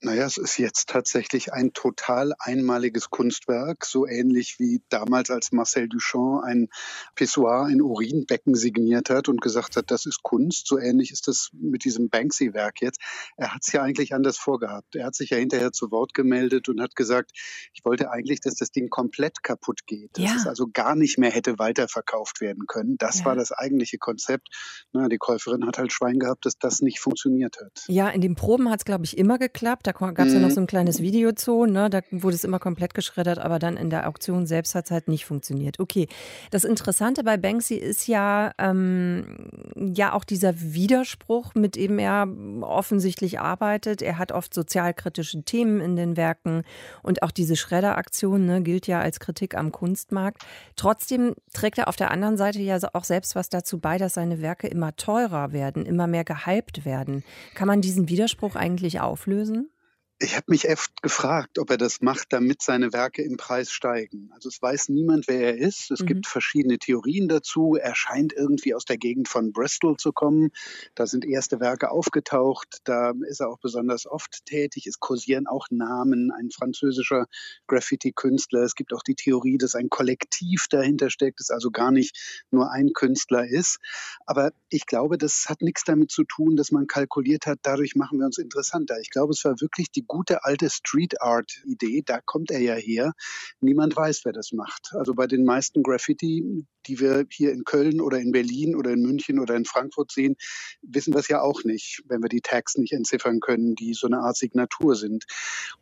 Naja, 0.00 0.26
es 0.26 0.38
ist 0.38 0.58
jetzt 0.58 0.88
tatsächlich 0.88 1.52
ein 1.52 1.72
total 1.72 2.32
einmaliges 2.38 3.10
Kunstwerk, 3.10 3.84
so 3.84 4.06
ähnlich 4.06 4.60
wie 4.60 4.80
damals, 4.90 5.28
als 5.28 5.50
Marcel 5.50 5.88
Duchamp 5.88 6.44
ein 6.44 6.68
Pissoir, 7.16 7.64
ein 7.64 7.82
Urinbecken 7.82 8.54
signiert 8.54 9.10
hat 9.10 9.28
und 9.28 9.40
gesagt 9.40 9.74
hat, 9.74 9.90
das 9.90 10.06
ist 10.06 10.22
Kunst. 10.22 10.68
So 10.68 10.78
ähnlich 10.78 11.10
ist 11.10 11.26
das 11.26 11.50
mit 11.52 11.84
diesem 11.84 12.10
Banksy-Werk 12.10 12.80
jetzt. 12.80 13.00
Er 13.36 13.52
hat 13.52 13.62
es 13.66 13.72
ja 13.72 13.82
eigentlich 13.82 14.14
anders 14.14 14.38
vorgehabt. 14.38 14.94
Er 14.94 15.06
hat 15.06 15.16
sich 15.16 15.30
ja 15.30 15.36
hinterher 15.36 15.72
zu 15.72 15.90
Wort 15.90 16.14
gemeldet 16.14 16.68
und 16.68 16.80
hat 16.80 16.94
gesagt, 16.94 17.32
ich 17.74 17.84
wollte 17.84 18.12
eigentlich, 18.12 18.40
dass 18.40 18.54
das 18.54 18.70
Ding 18.70 18.90
komplett 18.90 19.42
kaputt 19.42 19.80
geht, 19.86 20.16
dass 20.16 20.24
ja. 20.24 20.36
es 20.36 20.46
also 20.46 20.68
gar 20.72 20.94
nicht 20.94 21.18
mehr 21.18 21.30
hätte 21.32 21.58
weiterverkauft 21.58 22.40
werden 22.40 22.66
können. 22.68 22.98
Das 22.98 23.20
ja. 23.20 23.24
war 23.24 23.34
das 23.34 23.50
eigentliche 23.50 23.98
Konzept. 23.98 24.46
Na, 24.92 25.08
die 25.08 25.18
Käuferin 25.18 25.66
hat 25.66 25.76
halt 25.76 25.92
Schwein 25.92 26.20
gehabt, 26.20 26.46
dass 26.46 26.56
das 26.56 26.82
nicht 26.82 27.00
funktioniert 27.00 27.56
hat. 27.60 27.82
Ja, 27.88 28.08
in 28.10 28.20
den 28.20 28.36
Proben 28.36 28.70
hat 28.70 28.80
es, 28.80 28.84
glaube 28.84 29.04
ich, 29.04 29.18
immer 29.18 29.38
geklappt. 29.38 29.87
Da 29.88 29.92
gab 29.92 30.18
es 30.18 30.26
mhm. 30.26 30.34
ja 30.34 30.40
noch 30.40 30.48
mhm. 30.50 30.54
so 30.54 30.60
ein 30.60 30.66
kleines 30.66 31.00
Video 31.00 31.32
zu, 31.32 31.64
ne? 31.64 31.88
da 31.88 32.02
wurde 32.10 32.36
es 32.36 32.44
immer 32.44 32.58
komplett 32.58 32.92
geschreddert, 32.92 33.38
aber 33.38 33.58
dann 33.58 33.78
in 33.78 33.88
der 33.88 34.06
Auktion 34.06 34.46
selbst 34.46 34.74
hat 34.74 34.84
es 34.84 34.90
halt 34.90 35.08
nicht 35.08 35.24
funktioniert. 35.24 35.80
Okay, 35.80 36.08
das 36.50 36.64
Interessante 36.64 37.24
bei 37.24 37.38
Banksy 37.38 37.76
ist 37.76 38.06
ja, 38.06 38.52
ähm, 38.58 39.48
ja 39.76 40.12
auch 40.12 40.24
dieser 40.24 40.60
Widerspruch, 40.60 41.54
mit 41.54 41.76
dem 41.76 41.98
er 41.98 42.28
offensichtlich 42.60 43.40
arbeitet. 43.40 44.02
Er 44.02 44.18
hat 44.18 44.30
oft 44.30 44.52
sozialkritische 44.52 45.42
Themen 45.44 45.80
in 45.80 45.96
den 45.96 46.18
Werken 46.18 46.64
und 47.02 47.22
auch 47.22 47.30
diese 47.30 47.56
Schredderaktion 47.56 48.44
ne, 48.44 48.60
gilt 48.60 48.86
ja 48.88 49.00
als 49.00 49.20
Kritik 49.20 49.56
am 49.56 49.72
Kunstmarkt. 49.72 50.42
Trotzdem 50.76 51.34
trägt 51.54 51.78
er 51.78 51.88
auf 51.88 51.96
der 51.96 52.10
anderen 52.10 52.36
Seite 52.36 52.60
ja 52.60 52.78
auch 52.92 53.04
selbst 53.04 53.34
was 53.36 53.48
dazu 53.48 53.78
bei, 53.78 53.96
dass 53.96 54.12
seine 54.12 54.42
Werke 54.42 54.66
immer 54.66 54.94
teurer 54.96 55.52
werden, 55.52 55.86
immer 55.86 56.06
mehr 56.06 56.24
gehypt 56.24 56.84
werden. 56.84 57.24
Kann 57.54 57.68
man 57.68 57.80
diesen 57.80 58.10
Widerspruch 58.10 58.54
eigentlich 58.54 59.00
auflösen? 59.00 59.70
Ich 60.20 60.34
habe 60.34 60.46
mich 60.48 60.68
oft 60.68 61.00
gefragt, 61.00 61.60
ob 61.60 61.70
er 61.70 61.76
das 61.76 62.00
macht, 62.00 62.32
damit 62.32 62.60
seine 62.60 62.92
Werke 62.92 63.22
im 63.22 63.36
Preis 63.36 63.70
steigen. 63.70 64.30
Also 64.32 64.48
es 64.48 64.60
weiß 64.60 64.88
niemand, 64.88 65.28
wer 65.28 65.40
er 65.40 65.58
ist. 65.58 65.92
Es 65.92 66.00
mhm. 66.00 66.06
gibt 66.06 66.26
verschiedene 66.26 66.78
Theorien 66.78 67.28
dazu. 67.28 67.76
Er 67.80 67.94
scheint 67.94 68.32
irgendwie 68.32 68.74
aus 68.74 68.84
der 68.84 68.98
Gegend 68.98 69.28
von 69.28 69.52
Bristol 69.52 69.96
zu 69.96 70.10
kommen. 70.10 70.50
Da 70.96 71.06
sind 71.06 71.24
erste 71.24 71.60
Werke 71.60 71.92
aufgetaucht. 71.92 72.78
Da 72.82 73.12
ist 73.28 73.40
er 73.40 73.48
auch 73.48 73.60
besonders 73.60 74.06
oft 74.06 74.44
tätig. 74.44 74.88
Es 74.88 74.98
kursieren 74.98 75.46
auch 75.46 75.68
Namen. 75.70 76.32
Ein 76.32 76.50
französischer 76.50 77.26
Graffiti-Künstler. 77.68 78.62
Es 78.62 78.74
gibt 78.74 78.92
auch 78.94 79.04
die 79.04 79.14
Theorie, 79.14 79.56
dass 79.56 79.76
ein 79.76 79.88
Kollektiv 79.88 80.66
dahinter 80.68 81.10
steckt, 81.10 81.40
es 81.40 81.50
also 81.50 81.70
gar 81.70 81.92
nicht 81.92 82.44
nur 82.50 82.72
ein 82.72 82.92
Künstler 82.92 83.46
ist. 83.46 83.78
Aber 84.26 84.50
ich 84.68 84.86
glaube, 84.86 85.16
das 85.16 85.46
hat 85.48 85.62
nichts 85.62 85.84
damit 85.84 86.10
zu 86.10 86.24
tun, 86.24 86.56
dass 86.56 86.72
man 86.72 86.88
kalkuliert 86.88 87.46
hat, 87.46 87.60
dadurch 87.62 87.94
machen 87.94 88.18
wir 88.18 88.26
uns 88.26 88.38
interessanter. 88.38 88.98
Ich 89.00 89.10
glaube, 89.10 89.32
es 89.32 89.44
war 89.44 89.60
wirklich 89.60 89.92
die 89.92 90.07
gute 90.08 90.44
alte 90.44 90.68
Street 90.70 91.20
Art 91.22 91.62
Idee, 91.64 92.02
da 92.04 92.20
kommt 92.20 92.50
er 92.50 92.60
ja 92.60 92.74
her. 92.74 93.12
Niemand 93.60 93.94
weiß, 93.94 94.22
wer 94.24 94.32
das 94.32 94.52
macht. 94.52 94.90
Also 94.94 95.14
bei 95.14 95.26
den 95.26 95.44
meisten 95.44 95.82
Graffiti, 95.82 96.66
die 96.86 96.98
wir 97.00 97.26
hier 97.30 97.52
in 97.52 97.64
Köln 97.64 98.00
oder 98.00 98.18
in 98.18 98.32
Berlin 98.32 98.74
oder 98.74 98.90
in 98.90 99.02
München 99.02 99.38
oder 99.38 99.54
in 99.54 99.64
Frankfurt 99.64 100.10
sehen, 100.10 100.36
wissen 100.82 101.14
wir 101.14 101.20
es 101.20 101.28
ja 101.28 101.40
auch 101.40 101.62
nicht, 101.64 102.02
wenn 102.06 102.22
wir 102.22 102.28
die 102.28 102.40
Tags 102.40 102.76
nicht 102.76 102.92
entziffern 102.92 103.40
können, 103.40 103.74
die 103.74 103.94
so 103.94 104.06
eine 104.06 104.18
Art 104.18 104.36
Signatur 104.36 104.96
sind. 104.96 105.24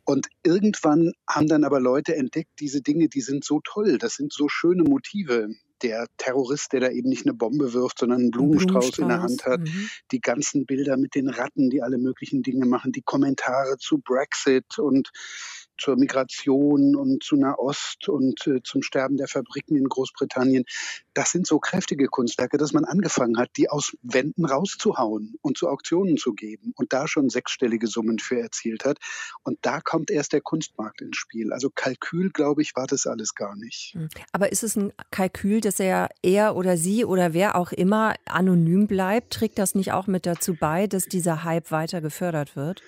Und 0.03 0.27
irgendwann 0.43 1.13
haben 1.27 1.47
dann 1.47 1.63
aber 1.63 1.79
Leute 1.79 2.15
entdeckt, 2.15 2.51
diese 2.59 2.81
Dinge, 2.81 3.09
die 3.09 3.21
sind 3.21 3.43
so 3.43 3.61
toll, 3.63 3.97
das 3.97 4.15
sind 4.15 4.33
so 4.33 4.47
schöne 4.49 4.83
Motive 4.83 5.49
der 5.83 6.07
Terrorist, 6.17 6.73
der 6.73 6.81
da 6.81 6.89
eben 6.89 7.09
nicht 7.09 7.25
eine 7.25 7.33
Bombe 7.33 7.73
wirft, 7.73 7.99
sondern 7.99 8.19
einen 8.19 8.31
Blumenstrauß, 8.31 8.91
Blumenstrauß. 8.91 8.99
in 8.99 9.07
der 9.07 9.21
Hand 9.21 9.45
hat, 9.45 9.59
mhm. 9.61 9.89
die 10.11 10.21
ganzen 10.21 10.65
Bilder 10.65 10.97
mit 10.97 11.15
den 11.15 11.29
Ratten, 11.29 11.69
die 11.69 11.81
alle 11.81 11.97
möglichen 11.97 12.43
Dinge 12.43 12.65
machen, 12.65 12.91
die 12.91 13.01
Kommentare 13.01 13.77
zu 13.77 13.99
Brexit 13.99 14.79
und 14.79 15.09
zur 15.77 15.95
Migration 15.95 16.95
und 16.95 17.23
zu 17.23 17.35
Nahost 17.35 18.09
und 18.09 18.45
äh, 18.47 18.61
zum 18.63 18.81
Sterben 18.81 19.17
der 19.17 19.27
Fabriken 19.27 19.75
in 19.75 19.87
Großbritannien. 19.87 20.65
Das 21.13 21.31
sind 21.31 21.47
so 21.47 21.59
kräftige 21.59 22.07
Kunstwerke, 22.07 22.57
dass 22.57 22.73
man 22.73 22.85
angefangen 22.85 23.37
hat, 23.37 23.49
die 23.57 23.69
aus 23.69 23.95
Wänden 24.01 24.45
rauszuhauen 24.45 25.35
und 25.41 25.57
zu 25.57 25.67
Auktionen 25.67 26.17
zu 26.17 26.33
geben 26.33 26.73
und 26.75 26.93
da 26.93 27.07
schon 27.07 27.29
sechsstellige 27.29 27.87
Summen 27.87 28.19
für 28.19 28.39
erzielt 28.39 28.85
hat. 28.85 28.99
Und 29.43 29.57
da 29.61 29.81
kommt 29.81 30.11
erst 30.11 30.33
der 30.33 30.41
Kunstmarkt 30.41 31.01
ins 31.01 31.17
Spiel. 31.17 31.53
Also 31.53 31.69
Kalkül, 31.69 32.29
glaube 32.31 32.61
ich, 32.61 32.75
war 32.75 32.87
das 32.87 33.07
alles 33.07 33.35
gar 33.35 33.55
nicht. 33.55 33.93
Hm. 33.93 34.09
Aber 34.31 34.51
ist 34.51 34.63
es 34.63 34.75
ein 34.75 34.93
Kalkül, 35.11 35.61
dass 35.61 35.79
er, 35.79 36.09
er 36.21 36.55
oder 36.55 36.77
sie 36.77 37.05
oder 37.05 37.33
wer 37.33 37.55
auch 37.55 37.71
immer 37.71 38.15
anonym 38.25 38.87
bleibt? 38.87 39.33
Trägt 39.33 39.59
das 39.59 39.75
nicht 39.75 39.91
auch 39.91 40.07
mit 40.07 40.25
dazu 40.25 40.55
bei, 40.55 40.87
dass 40.87 41.05
dieser 41.05 41.43
Hype 41.43 41.71
weiter 41.71 42.01
gefördert 42.01 42.55
wird? 42.55 42.81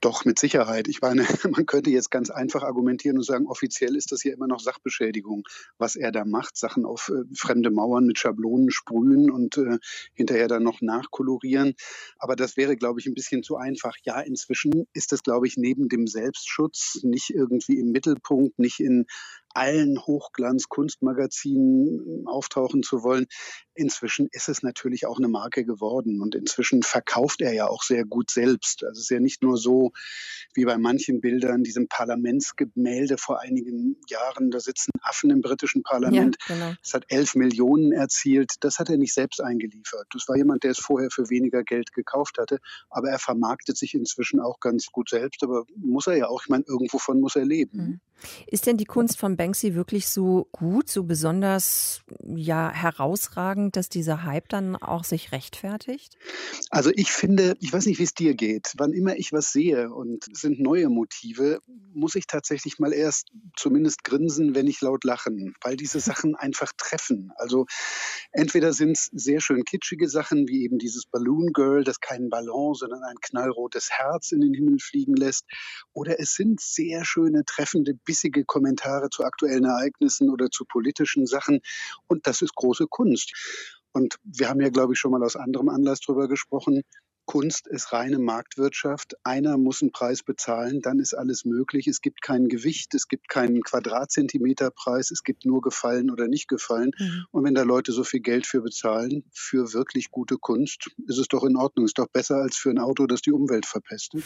Doch, 0.00 0.24
mit 0.24 0.38
Sicherheit. 0.38 0.88
Ich 0.88 1.00
meine, 1.00 1.26
man 1.50 1.66
könnte 1.66 1.90
jetzt 1.90 2.10
ganz 2.10 2.30
einfach 2.34 2.62
argumentieren 2.62 3.16
und 3.16 3.24
sagen, 3.24 3.46
offiziell 3.46 3.96
ist 3.96 4.12
das 4.12 4.22
hier 4.22 4.34
immer 4.34 4.46
noch 4.46 4.60
Sachbeschädigung, 4.60 5.42
was 5.78 5.96
er 5.96 6.12
da 6.12 6.24
macht, 6.24 6.56
Sachen 6.56 6.84
auf 6.84 7.08
äh, 7.08 7.24
fremde 7.36 7.70
Mauern 7.70 8.06
mit 8.06 8.18
Schablonen 8.18 8.70
sprühen 8.70 9.30
und 9.30 9.56
äh, 9.58 9.78
hinterher 10.14 10.48
dann 10.48 10.62
noch 10.62 10.80
nachkolorieren. 10.80 11.74
Aber 12.18 12.36
das 12.36 12.56
wäre, 12.56 12.76
glaube 12.76 13.00
ich, 13.00 13.06
ein 13.06 13.14
bisschen 13.14 13.42
zu 13.42 13.56
einfach. 13.56 13.94
Ja, 14.04 14.20
inzwischen 14.20 14.86
ist 14.92 15.12
das, 15.12 15.22
glaube 15.22 15.46
ich, 15.46 15.56
neben 15.56 15.88
dem 15.88 16.06
Selbstschutz 16.06 17.00
nicht 17.02 17.30
irgendwie 17.30 17.78
im 17.78 17.92
Mittelpunkt, 17.92 18.58
nicht 18.58 18.80
in 18.80 19.06
allen 19.54 19.98
Hochglanz-Kunstmagazinen 19.98 22.26
auftauchen 22.26 22.82
zu 22.82 23.02
wollen. 23.02 23.26
Inzwischen 23.74 24.28
ist 24.32 24.48
es 24.48 24.62
natürlich 24.62 25.06
auch 25.06 25.18
eine 25.18 25.28
Marke 25.28 25.64
geworden 25.64 26.20
und 26.20 26.34
inzwischen 26.34 26.82
verkauft 26.82 27.40
er 27.40 27.52
ja 27.52 27.66
auch 27.66 27.82
sehr 27.82 28.04
gut 28.04 28.30
selbst. 28.30 28.84
Also 28.84 28.98
es 28.98 29.04
ist 29.04 29.10
ja 29.10 29.20
nicht 29.20 29.42
nur 29.42 29.56
so 29.56 29.92
wie 30.54 30.64
bei 30.64 30.76
manchen 30.76 31.20
Bildern, 31.20 31.62
diesem 31.62 31.88
Parlamentsgemälde 31.88 33.16
vor 33.16 33.40
einigen 33.40 33.96
Jahren, 34.08 34.50
da 34.50 34.60
sitzen 34.60 34.90
Affen 35.02 35.30
im 35.30 35.40
britischen 35.40 35.82
Parlament. 35.82 36.36
Ja, 36.48 36.54
genau. 36.54 36.74
Das 36.82 36.94
hat 36.94 37.04
elf 37.08 37.34
Millionen 37.34 37.92
erzielt. 37.92 38.52
Das 38.60 38.78
hat 38.78 38.90
er 38.90 38.98
nicht 38.98 39.14
selbst 39.14 39.40
eingeliefert. 39.40 40.06
Das 40.12 40.28
war 40.28 40.36
jemand, 40.36 40.64
der 40.64 40.72
es 40.72 40.78
vorher 40.78 41.10
für 41.10 41.30
weniger 41.30 41.64
Geld 41.64 41.92
gekauft 41.92 42.38
hatte. 42.38 42.58
Aber 42.90 43.08
er 43.08 43.18
vermarktet 43.18 43.76
sich 43.76 43.94
inzwischen 43.94 44.40
auch 44.40 44.60
ganz 44.60 44.86
gut 44.86 45.08
selbst. 45.08 45.42
Aber 45.42 45.64
muss 45.76 46.06
er 46.06 46.16
ja 46.16 46.28
auch. 46.28 46.42
Ich 46.42 46.48
meine, 46.48 46.64
irgendwovon 46.66 47.20
muss 47.20 47.36
er 47.36 47.44
leben. 47.44 47.78
Mhm. 47.78 48.00
Ist 48.46 48.66
denn 48.66 48.76
die 48.76 48.84
Kunst 48.84 49.18
von 49.18 49.36
Banksy 49.36 49.74
wirklich 49.74 50.08
so 50.08 50.48
gut, 50.52 50.88
so 50.88 51.04
besonders 51.04 52.02
ja 52.24 52.70
herausragend? 52.70 53.61
Sagen, 53.62 53.72
dass 53.72 53.88
dieser 53.88 54.24
Hype 54.24 54.48
dann 54.48 54.76
auch 54.76 55.04
sich 55.04 55.32
rechtfertigt? 55.32 56.16
Also 56.70 56.90
ich 56.94 57.12
finde, 57.12 57.56
ich 57.60 57.72
weiß 57.72 57.86
nicht, 57.86 57.98
wie 57.98 58.04
es 58.04 58.14
dir 58.14 58.34
geht. 58.34 58.72
Wann 58.76 58.92
immer 58.92 59.16
ich 59.16 59.32
was 59.32 59.52
sehe 59.52 59.90
und 59.90 60.26
es 60.32 60.40
sind 60.40 60.60
neue 60.60 60.88
Motive, 60.88 61.60
muss 61.94 62.14
ich 62.14 62.26
tatsächlich 62.26 62.78
mal 62.78 62.92
erst 62.92 63.28
zumindest 63.56 64.04
grinsen, 64.04 64.54
wenn 64.54 64.66
ich 64.66 64.80
laut 64.80 65.04
lachen, 65.04 65.54
weil 65.62 65.76
diese 65.76 66.00
Sachen 66.12 66.34
einfach 66.34 66.72
treffen. 66.76 67.32
Also 67.36 67.66
entweder 68.32 68.72
sind 68.72 68.96
es 68.96 69.10
sehr 69.12 69.40
schön 69.40 69.64
kitschige 69.64 70.08
Sachen, 70.08 70.48
wie 70.48 70.64
eben 70.64 70.78
dieses 70.78 71.06
Balloon 71.06 71.52
Girl, 71.52 71.84
das 71.84 72.00
keinen 72.00 72.30
Ballon, 72.30 72.74
sondern 72.74 73.02
ein 73.02 73.16
knallrotes 73.20 73.90
Herz 73.90 74.32
in 74.32 74.40
den 74.40 74.54
Himmel 74.54 74.78
fliegen 74.78 75.14
lässt, 75.14 75.44
oder 75.92 76.18
es 76.18 76.34
sind 76.34 76.60
sehr 76.60 77.04
schöne, 77.04 77.44
treffende, 77.44 77.94
bissige 77.94 78.44
Kommentare 78.44 79.10
zu 79.10 79.24
aktuellen 79.24 79.64
Ereignissen 79.64 80.30
oder 80.30 80.50
zu 80.50 80.64
politischen 80.64 81.26
Sachen. 81.26 81.60
Und 82.06 82.26
das 82.26 82.42
ist 82.42 82.54
große 82.54 82.86
Kunst. 82.88 83.32
Und 83.92 84.16
wir 84.24 84.48
haben 84.48 84.60
ja, 84.60 84.70
glaube 84.70 84.94
ich, 84.94 84.98
schon 84.98 85.10
mal 85.10 85.22
aus 85.22 85.36
anderem 85.36 85.68
Anlass 85.68 86.00
darüber 86.00 86.28
gesprochen. 86.28 86.82
Kunst 87.24 87.68
ist 87.68 87.92
reine 87.92 88.18
Marktwirtschaft. 88.18 89.14
Einer 89.22 89.56
muss 89.56 89.80
einen 89.80 89.92
Preis 89.92 90.22
bezahlen, 90.22 90.80
dann 90.80 90.98
ist 90.98 91.14
alles 91.14 91.44
möglich. 91.44 91.86
Es 91.86 92.00
gibt 92.00 92.20
kein 92.20 92.48
Gewicht, 92.48 92.94
es 92.94 93.06
gibt 93.06 93.28
keinen 93.28 93.62
Quadratzentimeterpreis, 93.62 95.10
es 95.10 95.22
gibt 95.22 95.44
nur 95.44 95.60
gefallen 95.60 96.10
oder 96.10 96.26
nicht 96.26 96.48
gefallen. 96.48 96.90
Mhm. 96.98 97.26
Und 97.30 97.44
wenn 97.44 97.54
da 97.54 97.62
Leute 97.62 97.92
so 97.92 98.02
viel 98.02 98.20
Geld 98.20 98.46
für 98.46 98.60
bezahlen, 98.60 99.24
für 99.32 99.72
wirklich 99.72 100.10
gute 100.10 100.36
Kunst, 100.36 100.90
ist 101.06 101.18
es 101.18 101.28
doch 101.28 101.44
in 101.44 101.56
Ordnung. 101.56 101.86
Ist 101.86 101.98
doch 101.98 102.08
besser 102.08 102.36
als 102.36 102.56
für 102.56 102.70
ein 102.70 102.78
Auto, 102.78 103.06
das 103.06 103.22
die 103.22 103.32
Umwelt 103.32 103.66
verpestet. 103.66 104.24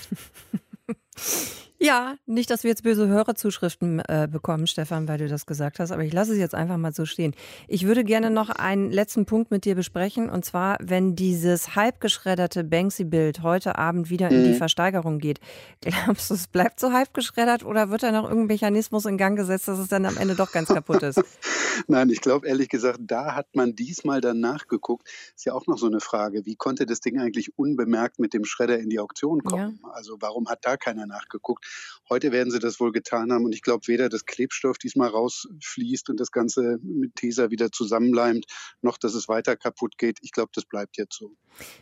Ja, 1.79 2.17
nicht, 2.25 2.51
dass 2.51 2.63
wir 2.63 2.71
jetzt 2.71 2.83
böse 2.83 3.07
Hörerzuschriften 3.07 4.01
äh, 4.01 4.29
bekommen, 4.31 4.67
Stefan, 4.67 5.09
weil 5.09 5.19
du 5.19 5.29
das 5.29 5.45
gesagt 5.45 5.79
hast, 5.79 5.91
aber 5.91 6.05
ich 6.05 6.13
lasse 6.13 6.33
es 6.33 6.39
jetzt 6.39 6.55
einfach 6.55 6.79
mal 6.79 6.93
so 6.93 7.05
stehen. 7.05 7.35
Ich 7.69 7.87
würde 7.87 8.03
gerne 8.03 8.31
noch 8.31 8.49
einen 8.49 8.91
letzten 8.91 9.27
Punkt 9.27 9.51
mit 9.51 9.65
dir 9.65 9.75
besprechen, 9.75 10.31
und 10.31 10.45
zwar, 10.45 10.79
wenn 10.81 11.17
dieses 11.17 11.77
halb 11.77 12.01
geschredderte 12.01 12.65
Banksy-Bild 12.65 13.43
heute 13.43 13.77
Abend 13.77 14.09
wieder 14.09 14.31
in 14.31 14.45
die 14.45 14.51
mhm. 14.51 14.57
Versteigerung 14.57 15.19
geht. 15.19 15.41
Glaubst 15.83 16.31
du, 16.31 16.35
es 16.35 16.47
bleibt 16.47 16.81
so 16.81 16.93
halb 16.93 17.13
geschreddert 17.13 17.65
oder 17.65 17.91
wird 17.91 18.03
da 18.03 18.11
noch 18.11 18.25
irgendein 18.25 18.47
Mechanismus 18.47 19.05
in 19.05 19.19
Gang 19.19 19.37
gesetzt, 19.37 19.69
dass 19.69 19.79
es 19.79 19.89
dann 19.89 20.07
am 20.07 20.17
Ende 20.17 20.35
doch 20.35 20.53
ganz 20.53 20.69
kaputt 20.69 21.03
ist? 21.03 21.23
Nein, 21.89 22.09
ich 22.09 22.23
glaube 22.23 22.49
ehrlich 22.49 22.71
gesagt, 22.71 23.01
da 23.03 23.35
hat 23.35 23.55
man 23.55 23.75
diesmal 23.75 24.21
dann 24.23 24.41
nachgeguckt. 24.41 25.09
Ist 25.35 25.45
ja 25.45 25.53
auch 25.53 25.67
noch 25.67 25.77
so 25.77 25.87
eine 25.87 26.01
Frage, 26.01 26.47
wie 26.47 26.57
konnte 26.57 26.87
das 26.87 27.01
Ding 27.01 27.19
eigentlich 27.19 27.59
unbemerkt 27.59 28.19
mit 28.19 28.33
dem 28.33 28.45
Schredder 28.45 28.79
in 28.79 28.89
die 28.89 28.99
Auktion 28.99 29.43
kommen? 29.45 29.79
Ja. 29.83 29.91
Also 29.91 30.17
warum 30.21 30.49
hat 30.49 30.61
da 30.63 30.77
keiner 30.77 31.07
nachgeguckt? 31.07 31.66
Heute 32.09 32.31
werden 32.31 32.53
sie 32.53 32.61
das 32.61 32.79
wohl 32.79 32.93
getan 32.93 33.33
haben 33.33 33.45
und 33.45 33.53
ich 33.53 33.63
glaube 33.63 33.87
weder, 33.89 34.09
dass 34.09 34.27
Klebstoff 34.27 34.79
diesmal 34.79 35.09
rausfließt 35.09 36.09
und 36.09 36.21
das 36.21 36.31
Ganze 36.31 36.79
mit 36.83 37.17
Tesa 37.17 37.51
wieder 37.51 37.73
zusammenleimt, 37.73 38.47
noch 38.81 38.97
dass 38.97 39.15
es 39.15 39.29
weiter 39.29 39.57
kaputt 39.57 39.99
geht. 39.99 40.19
Ich 40.23 40.31
glaube, 40.31 40.51
das 40.55 40.65
bleibt 40.65 40.97
jetzt 40.99 41.17
so. 41.19 41.35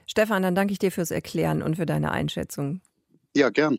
Stefan, 0.06 0.42
dann 0.42 0.54
danke 0.54 0.72
ich 0.72 0.78
dir 0.78 0.90
fürs 0.90 1.10
Erklären 1.10 1.62
und 1.62 1.76
für 1.76 1.86
deine 1.86 2.10
Einschätzung. 2.10 2.80
Ja, 3.36 3.50
gern. 3.50 3.76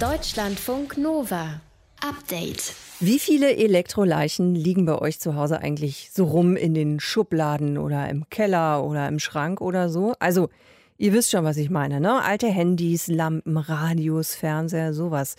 Deutschlandfunk 0.00 0.96
Nova. 0.96 1.60
Update. 2.00 2.74
Wie 2.98 3.18
viele 3.18 3.54
Elektroleichen 3.56 4.54
liegen 4.54 4.86
bei 4.86 4.98
euch 4.98 5.20
zu 5.20 5.36
Hause 5.36 5.60
eigentlich 5.60 6.10
so 6.12 6.24
rum 6.24 6.56
in 6.56 6.74
den 6.74 7.00
Schubladen 7.00 7.78
oder 7.78 8.08
im 8.08 8.28
Keller 8.28 8.84
oder 8.84 9.06
im 9.08 9.18
Schrank 9.18 9.60
oder 9.60 9.88
so? 9.88 10.14
Also 10.18 10.48
Ihr 11.02 11.12
wisst 11.12 11.32
schon, 11.32 11.42
was 11.42 11.56
ich 11.56 11.68
meine, 11.68 12.00
ne? 12.00 12.22
Alte 12.22 12.46
Handys, 12.46 13.08
Lampen, 13.08 13.56
Radios, 13.56 14.36
Fernseher, 14.36 14.94
sowas. 14.94 15.34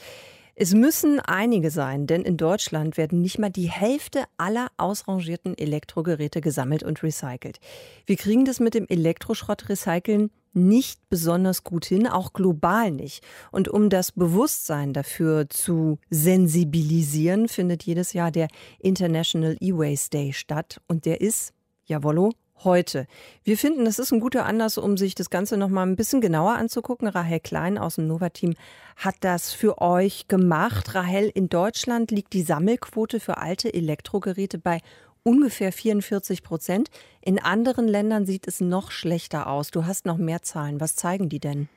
Es 0.55 0.73
müssen 0.73 1.21
einige 1.21 1.71
sein, 1.71 2.05
denn 2.05 2.23
in 2.23 2.35
Deutschland 2.35 2.97
werden 2.97 3.21
nicht 3.21 3.39
mal 3.39 3.49
die 3.49 3.71
Hälfte 3.71 4.25
aller 4.35 4.67
ausrangierten 4.75 5.57
Elektrogeräte 5.57 6.41
gesammelt 6.41 6.83
und 6.83 7.01
recycelt. 7.01 7.61
Wir 8.05 8.17
kriegen 8.17 8.43
das 8.43 8.59
mit 8.59 8.73
dem 8.73 8.87
Elektroschrott 8.89 9.69
recyceln 9.69 10.31
nicht 10.51 10.99
besonders 11.07 11.63
gut 11.63 11.85
hin, 11.85 12.07
auch 12.07 12.33
global 12.33 12.91
nicht. 12.91 13.23
Und 13.49 13.69
um 13.69 13.89
das 13.89 14.11
Bewusstsein 14.11 14.91
dafür 14.91 15.49
zu 15.49 15.97
sensibilisieren, 16.09 17.47
findet 17.47 17.83
jedes 17.83 18.11
Jahr 18.11 18.31
der 18.31 18.49
International 18.79 19.55
E-Waste 19.61 20.09
Day 20.09 20.33
statt. 20.33 20.81
Und 20.87 21.05
der 21.05 21.21
ist, 21.21 21.53
jawollo, 21.85 22.33
heute. 22.63 23.07
Wir 23.43 23.57
finden, 23.57 23.85
das 23.85 23.99
ist 23.99 24.11
ein 24.11 24.19
guter 24.19 24.45
Anlass, 24.45 24.77
um 24.77 24.97
sich 24.97 25.15
das 25.15 25.29
Ganze 25.29 25.57
noch 25.57 25.69
mal 25.69 25.85
ein 25.85 25.95
bisschen 25.95 26.21
genauer 26.21 26.53
anzugucken. 26.53 27.07
Rahel 27.07 27.39
Klein 27.39 27.77
aus 27.77 27.95
dem 27.95 28.07
Nova-Team 28.07 28.55
hat 28.97 29.15
das 29.21 29.51
für 29.51 29.81
euch 29.81 30.27
gemacht. 30.27 30.95
Rahel, 30.95 31.29
in 31.33 31.49
Deutschland 31.49 32.11
liegt 32.11 32.33
die 32.33 32.43
Sammelquote 32.43 33.19
für 33.19 33.37
alte 33.37 33.73
Elektrogeräte 33.73 34.57
bei 34.57 34.79
ungefähr 35.23 35.71
44 35.71 36.43
Prozent. 36.43 36.89
In 37.21 37.39
anderen 37.39 37.87
Ländern 37.87 38.25
sieht 38.25 38.47
es 38.47 38.61
noch 38.61 38.91
schlechter 38.91 39.47
aus. 39.47 39.71
Du 39.71 39.85
hast 39.85 40.05
noch 40.05 40.17
mehr 40.17 40.41
Zahlen. 40.41 40.79
Was 40.79 40.95
zeigen 40.95 41.29
die 41.29 41.39
denn? 41.39 41.69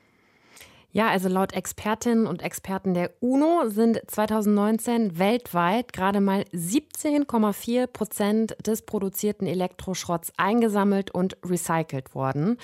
Ja, 0.91 1.09
also 1.09 1.27
laut 1.27 1.53
Expertinnen 1.53 2.25
und 2.25 2.41
Experten 2.41 2.93
der 2.93 3.11
UNO 3.19 3.67
sind 3.67 4.01
2019 4.07 5.19
weltweit 5.19 5.91
gerade 5.91 6.21
mal 6.21 6.41
17,4 6.53 7.87
Prozent 7.87 8.55
des 8.65 8.83
produzierten 8.83 9.47
Elektroschrotts 9.47 10.31
eingesammelt 10.37 11.11
und 11.11 11.37
recycelt 11.45 12.15
worden. 12.15 12.57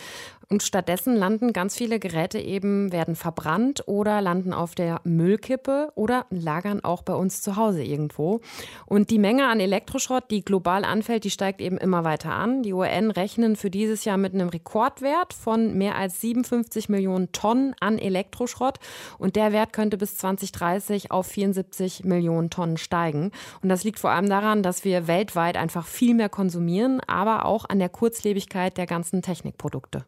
Und 0.53 0.61
stattdessen 0.61 1.15
landen 1.15 1.51
ganz 1.51 1.75
viele 1.75 1.97
Geräte 1.97 2.37
eben, 2.37 2.91
werden 2.91 3.15
verbrannt 3.15 3.87
oder 3.87 4.21
landen 4.21 4.53
auf 4.53 4.75
der 4.75 5.01
Müllkippe 5.03 5.91
oder 5.95 6.27
lagern 6.29 6.83
auch 6.83 7.01
bei 7.01 7.15
uns 7.15 7.41
zu 7.41 7.55
Hause 7.55 7.83
irgendwo. 7.83 8.39
Und 8.85 9.09
die 9.09 9.17
Menge 9.17 9.47
an 9.47 9.59
Elektroschrott, 9.59 10.29
die 10.29 10.45
global 10.45 10.85
anfällt, 10.85 11.23
die 11.23 11.31
steigt 11.31 11.59
eben 11.59 11.79
immer 11.79 12.03
weiter 12.03 12.33
an. 12.33 12.61
Die 12.61 12.71
UN 12.71 13.09
rechnen 13.09 13.55
für 13.55 13.71
dieses 13.71 14.05
Jahr 14.05 14.17
mit 14.17 14.35
einem 14.35 14.47
Rekordwert 14.47 15.33
von 15.33 15.75
mehr 15.75 15.95
als 15.95 16.21
57 16.21 16.87
Millionen 16.87 17.31
Tonnen 17.31 17.73
an 17.79 17.97
Elektroschrott. 17.97 18.77
Und 19.17 19.35
der 19.35 19.53
Wert 19.53 19.73
könnte 19.73 19.97
bis 19.97 20.17
2030 20.17 21.09
auf 21.09 21.25
74 21.25 22.03
Millionen 22.03 22.51
Tonnen 22.51 22.77
steigen. 22.77 23.31
Und 23.63 23.69
das 23.69 23.83
liegt 23.83 23.97
vor 23.97 24.11
allem 24.11 24.29
daran, 24.29 24.61
dass 24.61 24.85
wir 24.85 25.07
weltweit 25.07 25.57
einfach 25.57 25.87
viel 25.87 26.13
mehr 26.13 26.29
konsumieren, 26.29 26.99
aber 27.07 27.45
auch 27.45 27.65
an 27.67 27.79
der 27.79 27.89
Kurzlebigkeit 27.89 28.77
der 28.77 28.85
ganzen 28.85 29.23
Technikprodukte. 29.23 30.05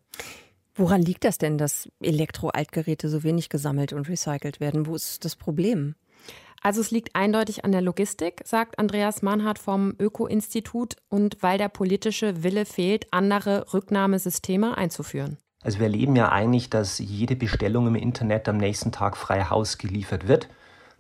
Woran 0.75 1.01
liegt 1.01 1.23
das 1.23 1.37
denn, 1.37 1.57
dass 1.57 1.89
Elektroaltgeräte 2.01 3.07
so 3.07 3.23
wenig 3.23 3.49
gesammelt 3.49 3.93
und 3.93 4.09
recycelt 4.09 4.59
werden? 4.59 4.85
Wo 4.87 4.95
ist 4.95 5.23
das 5.23 5.35
Problem? 5.35 5.95
Also 6.61 6.81
es 6.81 6.91
liegt 6.91 7.15
eindeutig 7.15 7.63
an 7.63 7.71
der 7.71 7.81
Logistik, 7.81 8.41
sagt 8.43 8.79
Andreas 8.79 9.21
Mahnhardt 9.21 9.59
vom 9.59 9.93
Öko-Institut 9.99 10.95
und 11.09 11.37
weil 11.41 11.57
der 11.57 11.69
politische 11.69 12.43
Wille 12.43 12.65
fehlt, 12.65 13.07
andere 13.11 13.71
Rücknahmesysteme 13.73 14.77
einzuführen. 14.77 15.37
Also 15.63 15.79
wir 15.79 15.85
erleben 15.85 16.15
ja 16.15 16.31
eigentlich, 16.31 16.69
dass 16.69 16.99
jede 16.99 17.35
Bestellung 17.35 17.87
im 17.87 17.95
Internet 17.95 18.49
am 18.49 18.57
nächsten 18.57 18.91
Tag 18.91 19.15
frei 19.15 19.45
Haus 19.45 19.77
geliefert 19.77 20.27
wird. 20.27 20.49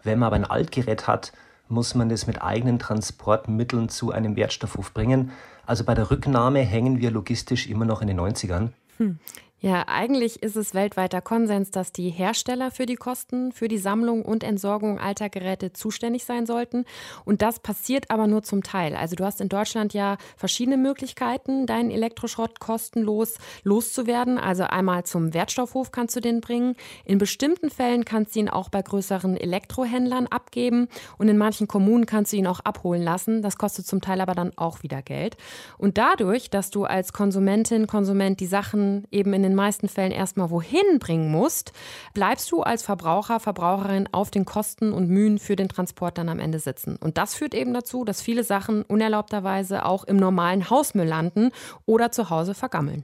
Wenn 0.03 0.19
man 0.19 0.27
aber 0.27 0.35
ein 0.35 0.45
Altgerät 0.45 1.07
hat, 1.07 1.33
muss 1.67 1.95
man 1.95 2.09
das 2.09 2.27
mit 2.27 2.41
eigenen 2.41 2.79
Transportmitteln 2.79 3.89
zu 3.89 4.11
einem 4.11 4.35
Wertstoffhof 4.35 4.93
bringen. 4.93 5.31
Also 5.65 5.83
bei 5.83 5.95
der 5.95 6.11
Rücknahme 6.11 6.59
hängen 6.59 6.99
wir 6.99 7.11
logistisch 7.11 7.67
immer 7.67 7.85
noch 7.85 8.01
in 8.01 8.07
den 8.07 8.19
90ern. 8.19 8.69
Hm. 8.97 9.19
Ja, 9.65 9.85
eigentlich 9.87 10.43
ist 10.43 10.57
es 10.57 10.75
weltweiter 10.75 11.21
Konsens, 11.21 11.71
dass 11.71 11.91
die 11.91 12.11
Hersteller 12.11 12.69
für 12.69 12.85
die 12.85 12.97
Kosten 12.97 13.51
für 13.51 13.67
die 13.67 13.79
Sammlung 13.79 14.21
und 14.21 14.43
Entsorgung 14.43 14.99
alter 14.99 15.27
Geräte 15.27 15.73
zuständig 15.73 16.23
sein 16.23 16.45
sollten. 16.45 16.85
Und 17.23 17.41
das 17.41 17.59
passiert 17.59 18.11
aber 18.11 18.27
nur 18.27 18.43
zum 18.43 18.61
Teil. 18.61 18.95
Also 18.95 19.15
du 19.15 19.25
hast 19.25 19.41
in 19.41 19.49
Deutschland 19.49 19.95
ja 19.95 20.17
verschiedene 20.37 20.77
Möglichkeiten, 20.77 21.65
deinen 21.65 21.89
Elektroschrott 21.89 22.59
kostenlos 22.59 23.39
loszuwerden. 23.63 24.37
Also 24.37 24.65
einmal 24.65 25.03
zum 25.03 25.33
Wertstoffhof 25.33 25.91
kannst 25.91 26.15
du 26.15 26.19
den 26.19 26.41
bringen. 26.41 26.75
In 27.03 27.17
bestimmten 27.17 27.71
Fällen 27.71 28.05
kannst 28.05 28.35
du 28.35 28.41
ihn 28.41 28.49
auch 28.49 28.69
bei 28.69 28.83
größeren 28.83 29.35
Elektrohändlern 29.35 30.27
abgeben. 30.27 30.89
Und 31.17 31.27
in 31.27 31.39
manchen 31.39 31.67
Kommunen 31.67 32.05
kannst 32.05 32.33
du 32.33 32.37
ihn 32.37 32.45
auch 32.45 32.59
abholen 32.59 33.01
lassen. 33.01 33.41
Das 33.41 33.57
kostet 33.57 33.87
zum 33.87 33.99
Teil 33.99 34.21
aber 34.21 34.35
dann 34.35 34.51
auch 34.57 34.83
wieder 34.83 35.01
Geld. 35.01 35.37
Und 35.79 35.97
dadurch, 35.97 36.51
dass 36.51 36.69
du 36.69 36.83
als 36.83 37.13
Konsumentin, 37.13 37.87
Konsument 37.87 38.39
die 38.39 38.45
Sachen 38.45 39.07
eben 39.09 39.33
in 39.33 39.41
den 39.41 39.54
meisten 39.55 39.87
Fällen 39.87 40.11
erstmal 40.11 40.49
wohin 40.49 40.99
bringen 40.99 41.31
musst, 41.31 41.71
bleibst 42.13 42.51
du 42.51 42.61
als 42.61 42.83
Verbraucher, 42.83 43.39
Verbraucherin 43.39 44.09
auf 44.11 44.31
den 44.31 44.45
Kosten 44.45 44.93
und 44.93 45.09
Mühen 45.09 45.39
für 45.39 45.55
den 45.55 45.69
Transport 45.69 46.17
dann 46.17 46.29
am 46.29 46.39
Ende 46.39 46.59
sitzen. 46.59 46.97
Und 46.97 47.17
das 47.17 47.35
führt 47.35 47.53
eben 47.53 47.73
dazu, 47.73 48.05
dass 48.05 48.21
viele 48.21 48.43
Sachen 48.43 48.83
unerlaubterweise 48.83 49.85
auch 49.85 50.03
im 50.03 50.17
normalen 50.17 50.69
Hausmüll 50.69 51.07
landen 51.07 51.51
oder 51.85 52.11
zu 52.11 52.29
Hause 52.29 52.53
vergammeln. 52.53 53.03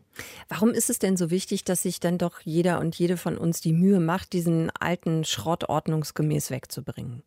Warum 0.50 0.70
ist 0.70 0.90
es 0.90 1.00
denn 1.00 1.18
so 1.18 1.32
wichtig, 1.32 1.64
dass 1.64 1.82
sich 1.82 2.00
dann 2.00 2.18
doch 2.18 2.42
jeder 2.42 2.80
und 2.80 2.96
jede 2.96 3.18
von 3.18 3.38
uns 3.38 3.62
die 3.62 3.74
Mühe 3.74 4.00
macht, 4.00 4.34
diesen 4.34 4.70
alten 4.80 5.24
Schrott 5.24 5.70
ordnungsgemäß 5.70 6.52
wegzubringen? 6.52 7.24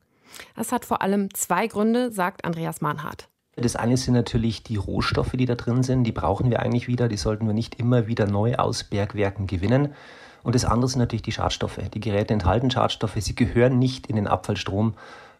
Das 0.57 0.73
hat 0.73 0.85
vor 0.85 1.03
allem 1.03 1.33
zwei 1.35 1.67
Gründe, 1.67 2.11
sagt 2.11 2.45
Andreas 2.45 2.81
Mahnhardt. 2.81 3.29
Das 3.57 3.77
eine 3.77 3.97
sind 3.97 4.15
natürlich 4.15 4.63
die 4.65 4.77
Rohstoffe, 4.77 5.33
die 5.33 5.47
da 5.47 5.55
drin 5.55 5.83
sind. 5.83 6.05
Die 6.05 6.13
brauchen 6.13 6.51
wir 6.51 6.61
eigentlich 6.61 6.89
wieder. 6.89 7.09
Die 7.09 7.17
sollten 7.17 7.47
wir 7.47 7.55
nicht 7.55 7.77
immer 7.77 8.07
wieder 8.07 8.27
neu 8.27 8.57
aus 8.57 8.85
Bergwerken 8.85 9.47
gewinnen. 9.47 9.95
Und 10.43 10.55
das 10.55 10.65
andere 10.65 10.89
sind 10.89 10.99
natürlich 10.99 11.23
die 11.23 11.33
Schadstoffe. 11.33 11.79
Die 11.93 12.01
Geräte 12.01 12.35
enthalten 12.35 12.71
Schadstoffe. 12.71 13.17
Sie 13.17 13.35
gehören 13.35 13.79
nicht 13.79 14.09
in 14.09 14.17
den 14.17 14.27
Abfallstrom, 14.27 14.95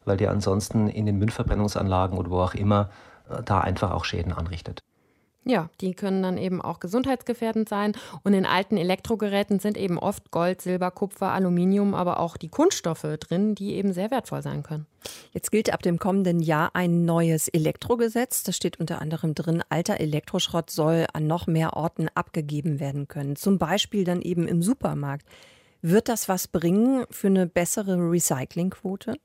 weil 0.05 0.17
der 0.17 0.31
ansonsten 0.31 0.89
in 0.89 1.07
den 1.07 1.19
Müllverbrennungsanlagen 1.19 2.17
oder 2.17 2.31
wo 2.31 2.41
auch 2.41 2.55
immer 2.55 2.91
äh, 3.29 3.43
da 3.43 3.61
einfach 3.61 3.91
auch 3.91 4.05
Schäden 4.05 4.33
anrichtet. 4.33 4.83
Ja, 5.47 5.69
die 5.81 5.93
können 5.95 6.23
dann 6.23 6.39
eben 6.39 6.63
auch 6.63 6.81
gesundheitsgefährdend 6.81 7.69
sein. 7.69 7.93
Und 8.23 8.33
in 8.33 8.47
alten 8.47 8.79
Elektrogeräten 8.79 9.59
sind 9.59 9.77
eben 9.77 9.99
oft 9.99 10.31
Gold, 10.31 10.63
Silber, 10.63 10.91
Kupfer, 10.91 11.33
Aluminium, 11.33 11.95
aber 11.95 12.19
auch 12.21 12.39
die 12.39 12.49
Kunststoffe 12.49 13.07
drin, 13.21 13.55
die 13.55 13.75
eben 13.75 13.93
sehr 13.93 14.11
wertvoll 14.11 14.41
sein 14.41 14.63
können. 14.63 14.87
Jetzt 15.33 15.51
gilt 15.51 15.71
ab 15.73 15.83
dem 15.83 15.99
kommenden 15.99 16.41
Jahr 16.41 16.71
ein 16.75 17.05
neues 17.05 17.49
Elektrogesetz. 17.49 18.43
Da 18.43 18.53
steht 18.53 18.81
unter 18.81 19.03
anderem 19.03 19.35
drin, 19.35 19.63
alter 19.69 20.01
Elektroschrott 20.01 20.71
soll 20.71 21.07
an 21.13 21.27
noch 21.27 21.47
mehr 21.47 21.75
Orten 21.75 22.09
abgegeben 22.15 22.81
werden 22.81 23.07
können. 23.07 23.37
Zum 23.37 23.59
Beispiel 23.59 24.05
dann 24.05 24.23
eben 24.23 24.49
im 24.49 24.63
Supermarkt. 24.63 25.27
Wird 25.83 26.09
das 26.09 26.31
was 26.31 26.49
bringen 26.49 27.05
für 27.11 27.27
eine 27.27 27.47
bessere 27.47 27.97
Recyclingquote? 27.97 29.19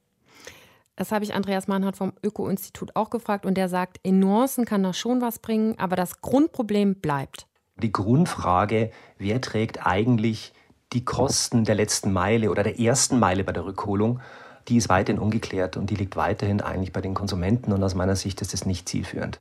Das 1.00 1.14
habe 1.14 1.24
ich 1.24 1.34
Andreas 1.34 1.70
Mannhardt 1.70 1.96
vom 1.96 2.12
Öko-Institut 2.26 2.94
auch 2.98 3.10
gefragt 3.10 3.46
und 3.46 3.56
der 3.56 3.70
sagt, 3.70 4.02
in 4.04 4.20
Nuancen 4.20 4.66
kann 4.66 4.84
das 4.84 4.98
schon 4.98 5.22
was 5.22 5.40
bringen, 5.40 5.80
aber 5.80 5.96
das 5.96 6.20
Grundproblem 6.20 6.96
bleibt. 6.96 7.48
Die 7.78 7.94
Grundfrage, 7.94 8.92
wer 9.18 9.40
trägt 9.40 9.88
eigentlich 9.88 10.52
die 10.92 11.06
Kosten 11.06 11.64
der 11.64 11.76
letzten 11.76 12.12
Meile 12.12 12.52
oder 12.52 12.64
der 12.64 12.82
ersten 12.82 13.18
Meile 13.18 13.46
bei 13.46 13.54
der 13.54 13.64
Rückholung, 13.64 14.20
die 14.68 14.76
ist 14.76 14.90
weiterhin 14.90 15.22
ungeklärt 15.22 15.78
und 15.78 15.90
die 15.90 15.96
liegt 15.96 16.18
weiterhin 16.18 16.60
eigentlich 16.60 16.92
bei 16.92 17.00
den 17.00 17.14
Konsumenten 17.14 17.72
und 17.72 17.82
aus 17.82 17.96
meiner 17.96 18.18
Sicht 18.18 18.42
ist 18.42 18.54
es 18.54 18.66
nicht 18.66 18.90
zielführend. 18.90 19.40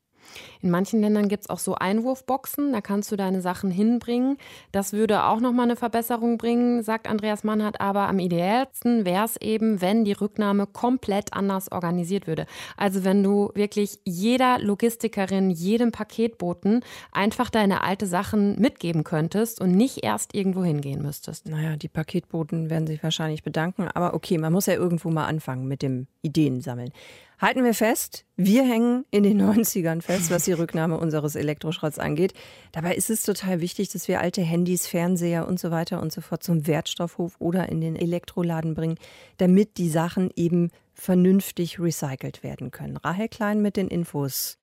In 0.63 0.71
manchen 0.71 1.01
Ländern 1.01 1.29
gibt 1.29 1.45
es 1.45 1.51
auch 1.51 1.59
so 1.59 1.75
Einwurfboxen, 1.75 2.73
da 2.73 2.81
kannst 2.81 3.11
du 3.13 3.17
deine 3.17 3.41
Sachen 3.41 3.71
hinbringen. 3.71 4.39
Das 4.73 4.93
würde 4.93 5.25
auch 5.25 5.41
nochmal 5.41 5.65
eine 5.65 5.77
Verbesserung 5.77 6.39
bringen, 6.39 6.83
sagt 6.83 7.09
Andreas 7.09 7.45
Mannhardt. 7.45 7.81
Aber 7.81 8.09
am 8.09 8.19
ideellsten 8.19 9.05
wäre 9.05 9.25
es 9.25 9.37
eben, 9.37 9.81
wenn 9.81 10.05
die 10.05 10.13
Rücknahme 10.13 10.67
komplett 10.67 11.33
anders 11.33 11.71
organisiert 11.73 12.27
würde. 12.27 12.47
Also 12.77 13.05
wenn 13.05 13.23
du 13.23 13.51
wirklich 13.55 13.99
jeder 14.05 14.59
Logistikerin, 14.59 15.51
jedem 15.51 15.93
Paketboten 15.93 16.85
einfach 17.13 17.51
deine 17.51 17.83
alte 17.83 18.07
Sachen 18.07 18.61
mitgeben 18.61 19.05
könntest 19.05 19.61
und 19.61 19.73
nicht 19.73 20.05
erst 20.05 20.35
irgendwo 20.35 20.65
hingehen 20.65 21.03
müsstest. 21.03 21.49
Naja, 21.49 21.77
die 21.77 21.89
Paketboten 21.89 22.71
werden 22.71 22.87
sich 22.87 23.03
wahrscheinlich 23.03 23.43
bedanken. 23.43 23.89
Aber 23.95 24.15
okay, 24.15 24.39
man 24.39 24.53
muss 24.53 24.67
ja 24.67 24.75
irgendwo 24.75 25.11
mal 25.11 25.27
anfangen 25.27 25.67
mit 25.67 25.83
dem 25.83 26.07
Ideen 26.23 26.61
sammeln. 26.61 26.93
Halten 27.41 27.63
wir 27.63 27.75
fest, 27.75 28.25
wir 28.37 28.65
hängen 28.65 29.05
in 29.13 29.23
den 29.23 29.41
90ern 29.43 30.03
fest, 30.03 30.31
was 30.31 30.45
die 30.45 30.53
Rücknahme 30.53 30.99
unseres 30.99 31.37
Elektroschrotts 31.37 32.01
angeht. 32.01 32.33
Dabei 32.73 32.97
ist 32.97 33.11
es 33.11 33.23
total 33.23 33.61
wichtig, 33.61 33.91
dass 33.91 34.09
wir 34.09 34.21
alte 34.21 34.43
Handys, 34.43 34.89
Fernseher 34.89 35.47
und 35.47 35.61
so 35.61 35.71
weiter 35.71 36.03
und 36.03 36.13
so 36.13 36.21
fort 36.21 36.43
zum 36.43 36.67
Wertstoffhof 36.67 37.37
oder 37.39 37.69
in 37.69 37.81
den 37.81 37.95
Elektroladen 37.95 38.75
bringen, 38.75 38.99
damit 39.37 39.79
die 39.79 39.89
Sachen 39.89 40.31
eben 40.35 40.71
vernünftig 40.95 41.79
recycelt 41.79 42.43
werden 42.43 42.73
können. 42.73 42.97
Rahel 42.97 43.29
Klein 43.29 43.63
mit 43.63 43.77
den 43.77 43.87
Infos. 43.87 44.59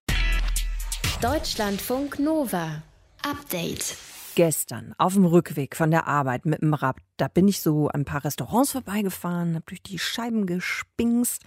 Deutschlandfunk 1.22 2.20
Nova. 2.20 2.84
Update 3.24 3.96
gestern 4.36 4.94
auf 4.98 5.14
dem 5.14 5.26
Rückweg 5.26 5.78
von 5.78 5.92
der 5.92 6.08
Arbeit 6.08 6.46
mit 6.46 6.62
dem 6.62 6.74
Rad, 6.74 6.98
da 7.16 7.30
bin 7.30 7.48
ich 7.48 7.62
so 7.62 7.88
ein 7.88 8.04
paar 8.04 8.26
Restaurants 8.26 8.74
vorbeigefahren, 8.74 9.56
habe 9.56 9.64
durch 9.66 9.82
die 9.82 9.98
Scheiben 9.98 10.46
gespingst 10.46 11.42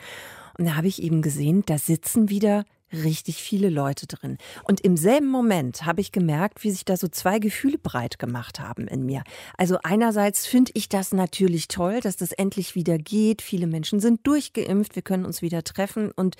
und 0.59 0.67
da 0.67 0.77
habe 0.77 0.89
ich 0.89 1.03
eben 1.03 1.23
gesehen, 1.23 1.63
da 1.67 1.79
sitzen 1.79 2.29
wieder 2.29 2.65
richtig 2.93 3.37
viele 3.37 3.69
Leute 3.69 4.07
drin. 4.07 4.39
Und 4.65 4.81
im 4.81 4.97
selben 4.97 5.29
Moment 5.29 5.85
habe 5.85 6.01
ich 6.01 6.11
gemerkt, 6.11 6.65
wie 6.65 6.71
sich 6.71 6.85
da 6.85 6.97
so 6.97 7.07
zwei 7.07 7.39
Gefühle 7.39 7.79
breit 7.79 8.19
gemacht 8.19 8.61
haben 8.61 8.89
in 8.89 9.05
mir. 9.05 9.23
Also 9.57 9.79
einerseits 9.83 10.47
finde 10.47 10.73
ich 10.75 10.89
das 10.89 11.13
natürlich 11.13 11.69
toll, 11.69 12.01
dass 12.01 12.17
das 12.17 12.33
endlich 12.33 12.75
wieder 12.75 12.99
geht. 12.99 13.43
Viele 13.43 13.67
Menschen 13.67 14.01
sind 14.01 14.27
durchgeimpft, 14.27 14.97
wir 14.97 15.03
können 15.03 15.27
uns 15.27 15.43
wieder 15.43 15.63
treffen. 15.65 16.11
Und 16.11 16.37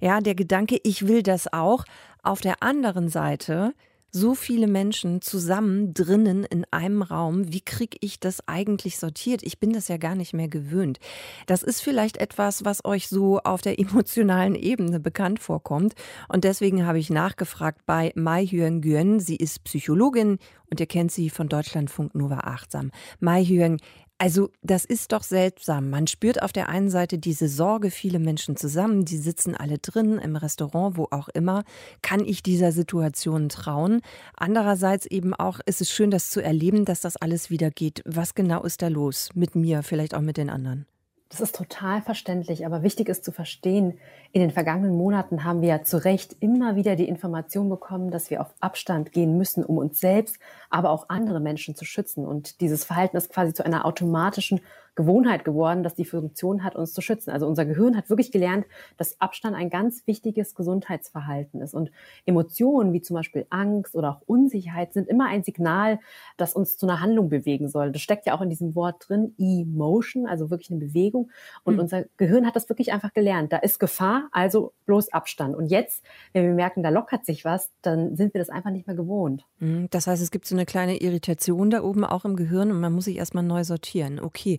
ja, 0.00 0.20
der 0.20 0.34
Gedanke, 0.34 0.78
ich 0.82 1.06
will 1.06 1.22
das 1.22 1.52
auch. 1.52 1.84
Auf 2.22 2.40
der 2.40 2.62
anderen 2.62 3.08
Seite 3.08 3.74
so 4.12 4.34
viele 4.34 4.66
Menschen 4.66 5.22
zusammen 5.22 5.94
drinnen 5.94 6.44
in 6.44 6.66
einem 6.70 7.00
Raum. 7.00 7.50
Wie 7.50 7.62
kriege 7.62 7.96
ich 8.00 8.20
das 8.20 8.46
eigentlich 8.46 8.98
sortiert? 8.98 9.42
Ich 9.42 9.58
bin 9.58 9.72
das 9.72 9.88
ja 9.88 9.96
gar 9.96 10.14
nicht 10.14 10.34
mehr 10.34 10.48
gewöhnt. 10.48 11.00
Das 11.46 11.62
ist 11.62 11.80
vielleicht 11.80 12.18
etwas, 12.18 12.64
was 12.64 12.84
euch 12.84 13.08
so 13.08 13.40
auf 13.40 13.62
der 13.62 13.78
emotionalen 13.80 14.54
Ebene 14.54 15.00
bekannt 15.00 15.40
vorkommt. 15.40 15.94
Und 16.28 16.44
deswegen 16.44 16.86
habe 16.86 16.98
ich 16.98 17.08
nachgefragt 17.08 17.86
bei 17.86 18.12
Mai 18.14 18.44
Hyun 18.44 18.82
Guen. 18.82 19.18
Sie 19.18 19.36
ist 19.36 19.64
Psychologin 19.64 20.38
und 20.70 20.78
ihr 20.78 20.86
kennt 20.86 21.10
sie 21.10 21.30
von 21.30 21.48
Deutschlandfunk 21.48 22.14
Nova 22.14 22.40
Achtsam. 22.40 22.90
Mai 23.18 23.44
Hyun, 23.44 23.78
also 24.22 24.50
das 24.62 24.84
ist 24.84 25.10
doch 25.10 25.24
seltsam. 25.24 25.90
Man 25.90 26.06
spürt 26.06 26.44
auf 26.44 26.52
der 26.52 26.68
einen 26.68 26.90
Seite 26.90 27.18
diese 27.18 27.48
Sorge, 27.48 27.90
viele 27.90 28.20
Menschen 28.20 28.54
zusammen, 28.54 29.04
die 29.04 29.16
sitzen 29.16 29.56
alle 29.56 29.78
drin 29.78 30.20
im 30.20 30.36
Restaurant, 30.36 30.96
wo 30.96 31.08
auch 31.10 31.28
immer. 31.30 31.64
Kann 32.02 32.20
ich 32.24 32.40
dieser 32.40 32.70
Situation 32.70 33.48
trauen? 33.48 34.00
Andererseits 34.36 35.06
eben 35.06 35.34
auch 35.34 35.58
ist 35.66 35.80
es 35.80 35.90
schön, 35.90 36.12
das 36.12 36.30
zu 36.30 36.40
erleben, 36.40 36.84
dass 36.84 37.00
das 37.00 37.16
alles 37.16 37.50
wieder 37.50 37.70
geht. 37.70 38.00
Was 38.04 38.36
genau 38.36 38.62
ist 38.62 38.82
da 38.82 38.86
los 38.86 39.30
mit 39.34 39.56
mir, 39.56 39.82
vielleicht 39.82 40.14
auch 40.14 40.20
mit 40.20 40.36
den 40.36 40.50
anderen? 40.50 40.86
Das 41.32 41.40
ist 41.40 41.56
total 41.56 42.02
verständlich, 42.02 42.66
aber 42.66 42.82
wichtig 42.82 43.08
ist 43.08 43.24
zu 43.24 43.32
verstehen, 43.32 43.98
in 44.32 44.42
den 44.42 44.50
vergangenen 44.50 44.94
Monaten 44.94 45.44
haben 45.44 45.62
wir 45.62 45.68
ja 45.70 45.82
zu 45.82 45.96
Recht 45.96 46.36
immer 46.40 46.76
wieder 46.76 46.94
die 46.94 47.08
Information 47.08 47.70
bekommen, 47.70 48.10
dass 48.10 48.28
wir 48.28 48.42
auf 48.42 48.52
Abstand 48.60 49.12
gehen 49.12 49.38
müssen, 49.38 49.64
um 49.64 49.78
uns 49.78 49.98
selbst, 49.98 50.36
aber 50.68 50.90
auch 50.90 51.08
andere 51.08 51.40
Menschen 51.40 51.74
zu 51.74 51.86
schützen. 51.86 52.26
Und 52.26 52.60
dieses 52.60 52.84
Verhalten 52.84 53.16
ist 53.16 53.32
quasi 53.32 53.54
zu 53.54 53.64
einer 53.64 53.86
automatischen 53.86 54.60
Gewohnheit 54.94 55.44
geworden, 55.44 55.82
dass 55.82 55.94
die 55.94 56.04
Funktion 56.04 56.62
hat, 56.62 56.76
uns 56.76 56.92
zu 56.92 57.00
schützen. 57.00 57.30
Also 57.30 57.46
unser 57.46 57.64
Gehirn 57.64 57.96
hat 57.96 58.10
wirklich 58.10 58.30
gelernt, 58.30 58.66
dass 58.98 59.20
Abstand 59.20 59.56
ein 59.56 59.70
ganz 59.70 60.06
wichtiges 60.06 60.54
Gesundheitsverhalten 60.54 61.62
ist. 61.62 61.74
Und 61.74 61.90
Emotionen 62.26 62.92
wie 62.92 63.00
zum 63.00 63.14
Beispiel 63.14 63.46
Angst 63.48 63.94
oder 63.94 64.10
auch 64.10 64.20
Unsicherheit 64.26 64.92
sind 64.92 65.08
immer 65.08 65.26
ein 65.26 65.44
Signal, 65.44 65.98
das 66.36 66.52
uns 66.52 66.76
zu 66.76 66.86
einer 66.86 67.00
Handlung 67.00 67.30
bewegen 67.30 67.68
soll. 67.68 67.90
Das 67.90 68.02
steckt 68.02 68.26
ja 68.26 68.34
auch 68.34 68.42
in 68.42 68.50
diesem 68.50 68.74
Wort 68.74 69.08
drin, 69.08 69.34
Emotion, 69.38 70.26
also 70.26 70.50
wirklich 70.50 70.70
eine 70.70 70.80
Bewegung. 70.80 71.30
Und 71.64 71.74
mhm. 71.74 71.80
unser 71.80 72.04
Gehirn 72.18 72.46
hat 72.46 72.56
das 72.56 72.68
wirklich 72.68 72.92
einfach 72.92 73.14
gelernt. 73.14 73.52
Da 73.52 73.58
ist 73.58 73.78
Gefahr, 73.78 74.28
also 74.32 74.72
bloß 74.84 75.12
Abstand. 75.12 75.56
Und 75.56 75.68
jetzt, 75.68 76.04
wenn 76.34 76.44
wir 76.44 76.54
merken, 76.54 76.82
da 76.82 76.90
lockert 76.90 77.24
sich 77.24 77.46
was, 77.46 77.70
dann 77.80 78.16
sind 78.16 78.34
wir 78.34 78.40
das 78.40 78.50
einfach 78.50 78.70
nicht 78.70 78.86
mehr 78.86 78.96
gewohnt. 78.96 79.46
Mhm. 79.58 79.88
Das 79.90 80.06
heißt, 80.06 80.22
es 80.22 80.30
gibt 80.30 80.44
so 80.44 80.54
eine 80.54 80.66
kleine 80.66 80.98
Irritation 80.98 81.70
da 81.70 81.82
oben 81.82 82.04
auch 82.04 82.26
im 82.26 82.36
Gehirn 82.36 82.70
und 82.70 82.80
man 82.80 82.92
muss 82.92 83.06
sich 83.06 83.16
erstmal 83.16 83.44
neu 83.44 83.64
sortieren. 83.64 84.20
Okay. 84.20 84.58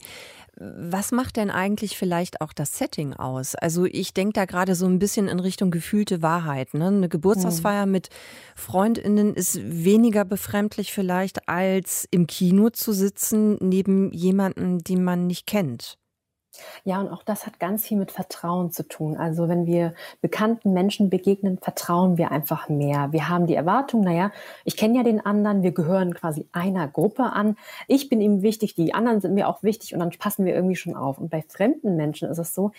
Was 0.56 1.12
macht 1.12 1.38
denn 1.38 1.50
eigentlich 1.50 1.98
vielleicht 1.98 2.42
auch 2.42 2.54
das 2.54 2.78
Setting 2.78 3.14
aus? 3.14 3.56
Also 3.56 3.86
ich 3.86 4.14
denke 4.14 4.34
da 4.34 4.46
gerade 4.46 4.76
so 4.76 4.86
ein 4.86 5.00
bisschen 5.00 5.28
in 5.28 5.40
Richtung 5.40 5.72
gefühlte 5.72 6.22
Wahrheit. 6.22 6.76
Ne? 6.76 6.88
Eine 6.88 7.10
Geburtstagsfeier 7.10 7.88
mhm. 7.88 7.92
mit 7.92 8.10
Freundinnen 8.56 9.34
ist 9.34 9.60
weniger 9.64 10.26
befremdlich 10.26 10.94
vielleicht, 10.94 11.50
als 11.50 12.08
im 12.12 12.28
Kino 12.28 12.70
zu 12.70 12.94
sitzen 12.94 13.58
neben 13.62 14.12
jemandem, 14.12 14.84
den 14.84 15.04
man 15.04 15.26
nicht 15.26 15.48
kennt. 15.48 15.98
Ja, 16.84 17.00
und 17.00 17.10
auch 17.10 17.24
das 17.24 17.46
hat 17.46 17.60
ganz 17.60 17.86
viel 17.86 17.98
mit 17.98 18.12
Vertrauen 18.12 18.72
zu 18.72 18.88
tun. 18.88 19.18
Also 19.18 19.48
wenn 19.50 19.66
wir 19.66 19.94
bekannten 20.22 20.74
Menschen 20.74 21.10
begegnen, 21.10 21.58
vertrauen 21.58 22.18
wir 22.18 22.32
einfach 22.32 22.70
mehr. 22.70 23.12
Wir 23.12 23.30
haben 23.30 23.48
die 23.48 23.56
Erwartung, 23.56 24.02
naja, 24.02 24.32
ich 24.64 24.78
kenne 24.78 24.98
ja 24.98 25.04
den 25.04 25.26
anderen, 25.26 25.64
wir 25.64 25.72
gehören 25.72 26.14
quasi 26.14 26.48
einer 26.52 26.88
Gruppe 26.88 27.24
an. 27.34 27.58
Ich 27.88 28.10
bin 28.10 28.22
ihm 28.22 28.42
wichtig, 28.42 28.76
die 28.76 28.94
anderen 28.94 29.22
sind 29.22 29.34
mir 29.34 29.48
auch 29.48 29.64
wichtig 29.64 29.94
und 29.94 30.00
dann 30.00 30.12
passen 30.12 30.46
wir 30.46 30.54
irgendwie 30.54 30.76
schon 30.76 30.96
auf. 30.96 31.18
Und 31.18 31.30
bei 31.30 31.44
fremden 31.48 31.96
Menschen 31.96 32.30
ist 32.30 32.38
es 32.38 32.54
so, 32.54 32.72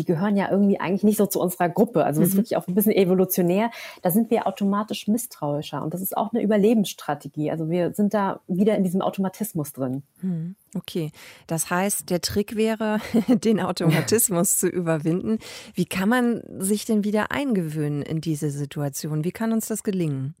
die 0.00 0.06
gehören 0.06 0.34
ja 0.34 0.50
irgendwie 0.50 0.80
eigentlich 0.80 1.04
nicht 1.04 1.18
so 1.18 1.26
zu 1.26 1.40
unserer 1.40 1.68
Gruppe. 1.68 2.04
Also 2.04 2.20
das 2.20 2.30
ist 2.30 2.34
mhm. 2.34 2.38
wirklich 2.38 2.56
auch 2.56 2.66
ein 2.66 2.74
bisschen 2.74 2.92
evolutionär. 2.92 3.70
Da 4.00 4.10
sind 4.10 4.30
wir 4.30 4.46
automatisch 4.46 5.08
misstrauischer. 5.08 5.82
Und 5.82 5.92
das 5.92 6.00
ist 6.00 6.16
auch 6.16 6.32
eine 6.32 6.42
Überlebensstrategie. 6.42 7.50
Also 7.50 7.68
wir 7.68 7.92
sind 7.92 8.14
da 8.14 8.40
wieder 8.48 8.76
in 8.76 8.82
diesem 8.82 9.02
Automatismus 9.02 9.74
drin. 9.74 10.02
Mhm. 10.22 10.56
Okay, 10.74 11.10
das 11.46 11.68
heißt, 11.68 12.08
der 12.08 12.22
Trick 12.22 12.56
wäre, 12.56 12.98
den 13.28 13.60
Automatismus 13.60 14.56
zu 14.56 14.68
überwinden. 14.68 15.38
Wie 15.74 15.84
kann 15.84 16.08
man 16.08 16.42
sich 16.58 16.86
denn 16.86 17.04
wieder 17.04 17.30
eingewöhnen 17.30 18.00
in 18.00 18.22
diese 18.22 18.50
Situation? 18.50 19.24
Wie 19.24 19.32
kann 19.32 19.52
uns 19.52 19.66
das 19.68 19.82
gelingen? 19.82 20.34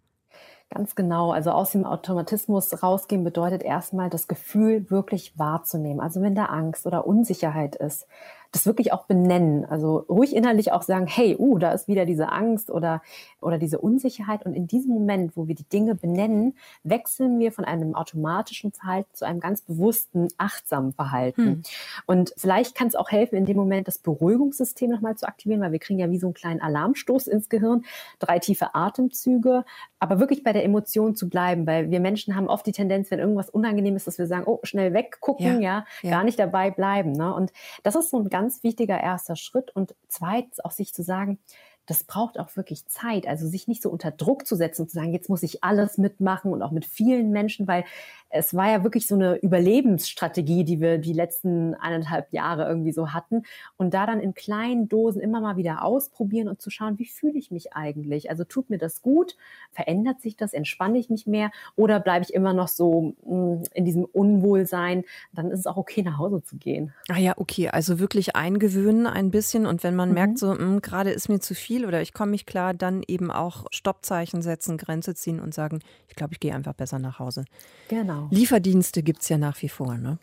Ganz 0.72 0.94
genau. 0.94 1.32
Also 1.32 1.50
aus 1.50 1.72
dem 1.72 1.84
Automatismus 1.84 2.80
rausgehen 2.80 3.24
bedeutet 3.24 3.64
erstmal 3.64 4.08
das 4.08 4.28
Gefühl 4.28 4.88
wirklich 4.88 5.36
wahrzunehmen. 5.36 6.00
Also 6.00 6.22
wenn 6.22 6.36
da 6.36 6.44
Angst 6.44 6.86
oder 6.86 7.08
Unsicherheit 7.08 7.74
ist, 7.74 8.06
das 8.52 8.66
wirklich 8.66 8.92
auch 8.92 9.06
benennen. 9.06 9.64
Also 9.64 9.98
ruhig 10.08 10.34
innerlich 10.34 10.72
auch 10.72 10.82
sagen, 10.82 11.06
hey, 11.06 11.36
uh, 11.38 11.58
da 11.58 11.72
ist 11.72 11.88
wieder 11.88 12.04
diese 12.04 12.32
Angst 12.32 12.70
oder, 12.70 13.00
oder 13.40 13.58
diese 13.58 13.78
Unsicherheit. 13.78 14.44
Und 14.44 14.54
in 14.54 14.66
diesem 14.66 14.92
Moment, 14.92 15.36
wo 15.36 15.46
wir 15.46 15.54
die 15.54 15.68
Dinge 15.68 15.94
benennen, 15.94 16.56
wechseln 16.82 17.38
wir 17.38 17.52
von 17.52 17.64
einem 17.64 17.94
automatischen 17.94 18.72
Verhalten 18.72 19.10
zu 19.12 19.24
einem 19.24 19.40
ganz 19.40 19.62
bewussten, 19.62 20.28
achtsamen 20.36 20.92
Verhalten. 20.92 21.42
Hm. 21.42 21.62
Und 22.06 22.32
vielleicht 22.36 22.74
kann 22.74 22.88
es 22.88 22.96
auch 22.96 23.10
helfen, 23.10 23.36
in 23.36 23.46
dem 23.46 23.56
Moment 23.56 23.86
das 23.86 23.98
Beruhigungssystem 23.98 24.90
nochmal 24.90 25.16
zu 25.16 25.26
aktivieren, 25.26 25.60
weil 25.60 25.72
wir 25.72 25.78
kriegen 25.78 26.00
ja 26.00 26.10
wie 26.10 26.18
so 26.18 26.26
einen 26.26 26.34
kleinen 26.34 26.60
Alarmstoß 26.60 27.28
ins 27.28 27.48
Gehirn, 27.48 27.84
drei 28.18 28.38
tiefe 28.38 28.74
Atemzüge, 28.74 29.64
aber 30.00 30.18
wirklich 30.18 30.42
bei 30.42 30.52
der 30.52 30.64
Emotion 30.64 31.14
zu 31.14 31.28
bleiben, 31.28 31.66
weil 31.66 31.90
wir 31.90 32.00
Menschen 32.00 32.34
haben 32.34 32.48
oft 32.48 32.66
die 32.66 32.72
Tendenz, 32.72 33.10
wenn 33.10 33.18
irgendwas 33.18 33.50
unangenehm 33.50 33.96
ist, 33.96 34.06
dass 34.06 34.18
wir 34.18 34.26
sagen, 34.26 34.44
oh, 34.46 34.58
schnell 34.62 34.94
weggucken, 34.94 35.60
ja, 35.60 35.84
ja, 35.84 35.84
ja. 36.02 36.10
gar 36.10 36.24
nicht 36.24 36.38
dabei 36.38 36.70
bleiben. 36.70 37.12
Ne? 37.12 37.32
Und 37.34 37.52
das 37.82 37.94
ist 37.94 38.10
so 38.10 38.18
ein 38.18 38.30
ganz 38.30 38.39
ganz 38.40 38.62
wichtiger 38.62 38.98
erster 38.98 39.36
Schritt. 39.36 39.70
Und 39.76 39.94
zweitens 40.08 40.60
auch 40.60 40.70
sich 40.70 40.94
zu 40.94 41.02
sagen, 41.02 41.38
das 41.84 42.04
braucht 42.04 42.38
auch 42.38 42.56
wirklich 42.56 42.86
Zeit. 42.86 43.26
Also 43.26 43.46
sich 43.46 43.68
nicht 43.68 43.82
so 43.82 43.90
unter 43.90 44.10
Druck 44.10 44.46
zu 44.46 44.56
setzen 44.56 44.82
und 44.82 44.88
zu 44.88 44.94
sagen, 44.94 45.12
jetzt 45.12 45.28
muss 45.28 45.42
ich 45.42 45.62
alles 45.62 45.98
mitmachen 45.98 46.52
und 46.52 46.62
auch 46.62 46.70
mit 46.70 46.86
vielen 46.86 47.32
Menschen, 47.32 47.66
weil 47.68 47.84
es 48.30 48.54
war 48.54 48.70
ja 48.70 48.84
wirklich 48.84 49.06
so 49.06 49.16
eine 49.16 49.36
Überlebensstrategie, 49.36 50.64
die 50.64 50.80
wir 50.80 50.98
die 50.98 51.12
letzten 51.12 51.74
eineinhalb 51.74 52.32
Jahre 52.32 52.66
irgendwie 52.68 52.92
so 52.92 53.12
hatten. 53.12 53.42
Und 53.76 53.92
da 53.92 54.06
dann 54.06 54.20
in 54.20 54.34
kleinen 54.34 54.88
Dosen 54.88 55.20
immer 55.20 55.40
mal 55.40 55.56
wieder 55.56 55.84
ausprobieren 55.84 56.48
und 56.48 56.62
zu 56.62 56.70
schauen, 56.70 56.98
wie 56.98 57.06
fühle 57.06 57.38
ich 57.38 57.50
mich 57.50 57.72
eigentlich? 57.74 58.30
Also 58.30 58.44
tut 58.44 58.70
mir 58.70 58.78
das 58.78 59.02
gut? 59.02 59.36
Verändert 59.72 60.20
sich 60.20 60.36
das? 60.36 60.52
Entspanne 60.52 60.98
ich 60.98 61.10
mich 61.10 61.26
mehr? 61.26 61.50
Oder 61.74 61.98
bleibe 61.98 62.24
ich 62.24 62.32
immer 62.32 62.52
noch 62.52 62.68
so 62.68 63.14
mm, 63.24 63.64
in 63.74 63.84
diesem 63.84 64.04
Unwohlsein? 64.04 65.04
Dann 65.32 65.50
ist 65.50 65.60
es 65.60 65.66
auch 65.66 65.76
okay, 65.76 66.02
nach 66.02 66.18
Hause 66.18 66.42
zu 66.42 66.56
gehen. 66.56 66.94
Ah 67.08 67.18
ja, 67.18 67.34
okay. 67.36 67.68
Also 67.68 67.98
wirklich 67.98 68.36
eingewöhnen 68.36 69.08
ein 69.08 69.32
bisschen. 69.32 69.66
Und 69.66 69.82
wenn 69.82 69.96
man 69.96 70.10
mhm. 70.10 70.14
merkt, 70.14 70.38
so 70.38 70.54
mm, 70.54 70.80
gerade 70.82 71.10
ist 71.10 71.28
mir 71.28 71.40
zu 71.40 71.56
viel 71.56 71.84
oder 71.84 72.00
ich 72.00 72.14
komme 72.14 72.30
nicht 72.30 72.46
klar, 72.46 72.74
dann 72.74 73.02
eben 73.08 73.32
auch 73.32 73.66
Stoppzeichen 73.72 74.40
setzen, 74.40 74.78
Grenze 74.78 75.14
ziehen 75.14 75.40
und 75.40 75.52
sagen, 75.52 75.80
ich 76.08 76.14
glaube, 76.14 76.34
ich 76.34 76.40
gehe 76.40 76.54
einfach 76.54 76.74
besser 76.74 77.00
nach 77.00 77.18
Hause. 77.18 77.44
Genau. 77.88 78.19
Lieferdienste 78.30 79.02
gibt 79.02 79.22
es 79.22 79.28
ja 79.28 79.38
nach 79.38 79.60
wie 79.62 79.68
vor, 79.68 79.96
ne? 79.96 80.18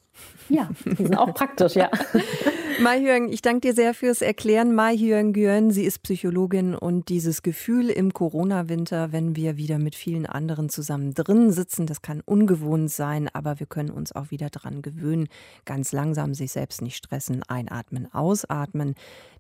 Ja, 0.50 0.70
die 0.86 0.96
sind 0.96 1.18
auch 1.18 1.34
praktisch, 1.34 1.76
ja. 1.76 1.90
Mai 2.80 3.00
Hyung, 3.00 3.30
ich 3.30 3.42
danke 3.42 3.62
dir 3.62 3.74
sehr 3.74 3.94
fürs 3.94 4.22
Erklären. 4.22 4.74
Mai 4.74 4.96
Hyung 4.96 5.34
Gyön, 5.34 5.72
sie 5.72 5.84
ist 5.84 6.04
Psychologin 6.04 6.76
und 6.76 7.10
dieses 7.10 7.42
Gefühl 7.42 7.90
im 7.90 8.14
Corona-Winter, 8.14 9.12
wenn 9.12 9.36
wir 9.36 9.58
wieder 9.58 9.80
mit 9.80 9.96
vielen 9.96 10.26
anderen 10.26 10.70
zusammen 10.70 11.14
drin 11.14 11.52
sitzen, 11.52 11.88
das 11.88 12.02
kann 12.02 12.22
ungewohnt 12.24 12.92
sein, 12.92 13.30
aber 13.34 13.60
wir 13.60 13.68
können 13.68 13.90
uns 13.90 14.12
auch 14.12 14.32
wieder 14.32 14.50
dran 14.50 14.82
gewöhnen. 14.82 15.28
Ganz 15.66 15.92
langsam 15.92 16.34
sich 16.34 16.52
selbst 16.52 16.82
nicht 16.82 16.98
stressen, 16.98 17.44
einatmen, 17.48 18.14
ausatmen, 18.14 18.94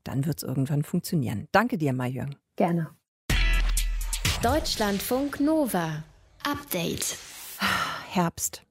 dann 0.04 0.26
wird 0.26 0.38
es 0.38 0.43
irgendwann 0.43 0.84
funktionieren. 0.84 1.48
Danke 1.52 1.78
dir, 1.78 1.93
Mai 1.93 2.12
Hyung. 2.12 2.36
Gerne. 2.56 2.89
Deutschlandfunk 4.41 5.39
Nova. 5.39 6.04
Update. 6.43 7.17
Herbst. 8.08 8.63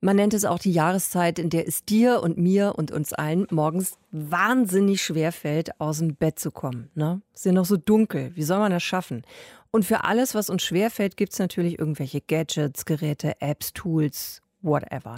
Man 0.00 0.16
nennt 0.16 0.34
es 0.34 0.44
auch 0.44 0.58
die 0.58 0.72
Jahreszeit, 0.72 1.38
in 1.38 1.48
der 1.48 1.66
es 1.66 1.84
dir 1.86 2.22
und 2.22 2.36
mir 2.36 2.74
und 2.76 2.90
uns 2.90 3.14
allen 3.14 3.46
morgens 3.50 3.96
wahnsinnig 4.10 5.02
schwer 5.02 5.32
fällt, 5.32 5.80
aus 5.80 5.98
dem 5.98 6.14
Bett 6.14 6.38
zu 6.38 6.50
kommen. 6.50 6.90
Ne? 6.94 7.22
Es 7.32 7.40
ist 7.40 7.46
ja 7.46 7.52
noch 7.52 7.64
so 7.64 7.78
dunkel. 7.78 8.32
Wie 8.34 8.42
soll 8.42 8.58
man 8.58 8.70
das 8.70 8.82
schaffen? 8.82 9.22
Und 9.70 9.86
für 9.86 10.04
alles, 10.04 10.34
was 10.34 10.50
uns 10.50 10.62
schwer 10.62 10.90
fällt, 10.90 11.16
gibt 11.16 11.32
es 11.32 11.38
natürlich 11.38 11.78
irgendwelche 11.78 12.20
Gadgets, 12.20 12.84
Geräte, 12.84 13.40
Apps, 13.40 13.72
Tools, 13.72 14.42
whatever. 14.60 15.16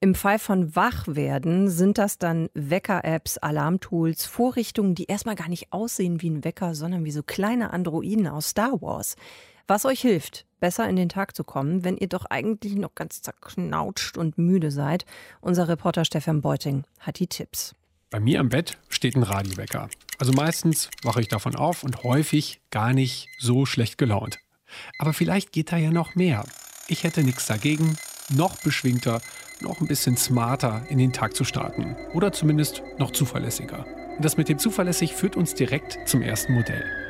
Im 0.00 0.16
Fall 0.16 0.40
von 0.40 0.74
Wachwerden 0.74 1.68
sind 1.68 1.98
das 1.98 2.18
dann 2.18 2.48
Wecker-Apps, 2.54 3.38
Alarmtools, 3.38 4.26
Vorrichtungen, 4.26 4.96
die 4.96 5.04
erstmal 5.04 5.36
gar 5.36 5.48
nicht 5.48 5.72
aussehen 5.72 6.20
wie 6.22 6.30
ein 6.30 6.44
Wecker, 6.44 6.74
sondern 6.74 7.04
wie 7.04 7.12
so 7.12 7.22
kleine 7.22 7.72
Androiden 7.72 8.26
aus 8.26 8.48
Star 8.48 8.82
Wars. 8.82 9.14
Was 9.66 9.86
euch 9.86 10.00
hilft, 10.00 10.44
besser 10.64 10.88
in 10.88 10.96
den 10.96 11.10
Tag 11.10 11.36
zu 11.36 11.44
kommen, 11.44 11.84
wenn 11.84 11.98
ihr 11.98 12.08
doch 12.08 12.24
eigentlich 12.24 12.74
noch 12.76 12.94
ganz 12.94 13.20
zerknautscht 13.20 14.16
und 14.16 14.38
müde 14.38 14.70
seid. 14.70 15.04
Unser 15.42 15.68
Reporter 15.68 16.06
Stefan 16.06 16.40
Beuting 16.40 16.84
hat 17.00 17.18
die 17.18 17.26
Tipps. 17.26 17.74
Bei 18.08 18.18
mir 18.18 18.40
am 18.40 18.48
Bett 18.48 18.78
steht 18.88 19.14
ein 19.14 19.24
Radiowecker. 19.24 19.90
Also 20.18 20.32
meistens 20.32 20.88
wache 21.02 21.20
ich 21.20 21.28
davon 21.28 21.54
auf 21.54 21.84
und 21.84 22.02
häufig 22.02 22.62
gar 22.70 22.94
nicht 22.94 23.28
so 23.38 23.66
schlecht 23.66 23.98
gelaunt. 23.98 24.38
Aber 24.98 25.12
vielleicht 25.12 25.52
geht 25.52 25.70
da 25.70 25.76
ja 25.76 25.90
noch 25.90 26.14
mehr. 26.14 26.46
Ich 26.88 27.04
hätte 27.04 27.24
nichts 27.24 27.46
dagegen, 27.46 27.98
noch 28.34 28.56
beschwingter, 28.62 29.20
noch 29.60 29.82
ein 29.82 29.86
bisschen 29.86 30.16
smarter 30.16 30.86
in 30.88 30.96
den 30.96 31.12
Tag 31.12 31.36
zu 31.36 31.44
starten. 31.44 31.94
Oder 32.14 32.32
zumindest 32.32 32.82
noch 32.96 33.10
zuverlässiger. 33.10 33.84
Und 34.16 34.24
das 34.24 34.38
mit 34.38 34.48
dem 34.48 34.58
zuverlässig 34.58 35.12
führt 35.12 35.36
uns 35.36 35.52
direkt 35.52 35.98
zum 36.08 36.22
ersten 36.22 36.54
Modell. 36.54 37.03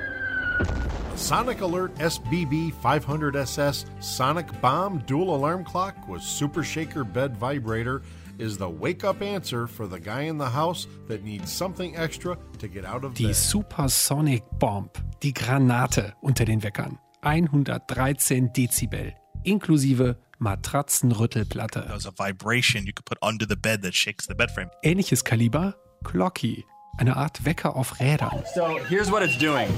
Sonic 1.17 1.61
Alert 1.61 1.95
SBB 1.97 2.73
500SS 2.75 3.87
Sonic 4.03 4.61
Bomb 4.61 4.99
Dual 5.07 5.35
Alarm 5.35 5.65
Clock 5.65 6.09
with 6.09 6.23
Super 6.23 6.63
Shaker 6.63 7.05
Bed 7.05 7.37
Vibrator 7.37 8.03
is 8.39 8.59
the 8.59 8.69
wake 8.69 9.05
up 9.05 9.23
answer 9.23 9.67
for 9.67 9.87
the 9.87 10.01
guy 10.01 10.23
in 10.23 10.39
the 10.39 10.49
house 10.49 10.87
that 11.07 11.23
needs 11.23 11.53
something 11.53 11.97
extra 11.97 12.37
to 12.59 12.69
get 12.69 12.85
out 12.85 13.05
of 13.05 13.15
Die 13.15 13.27
bed. 13.27 13.37
Supersonic 13.37 14.43
Bomb, 14.59 14.91
die 15.21 15.33
Granate 15.33 16.15
unter 16.21 16.45
den 16.45 16.63
Weckern. 16.63 16.99
113 17.23 18.53
Dezibel, 18.53 19.13
inklusive 19.45 20.17
Matratzenrüttelplatte. 20.41 21.87
There's 21.87 22.07
a 22.07 22.11
vibration 22.11 22.87
you 22.87 22.93
could 22.93 23.07
put 23.07 23.19
under 23.23 23.47
the 23.47 23.57
bed 23.57 23.83
that 23.83 23.95
shakes 23.95 24.27
the 24.27 24.35
bed 24.35 24.51
frame. 24.51 24.69
Ähnliches 24.83 25.25
Kaliber, 25.25 25.75
Clocky, 26.03 26.65
eine 26.99 27.17
Art 27.17 27.45
Wecker 27.45 27.77
auf 27.77 28.01
Rädern. 28.01 28.45
So 28.55 28.79
here's 28.89 29.11
what 29.11 29.23
it's 29.23 29.39
doing. 29.39 29.69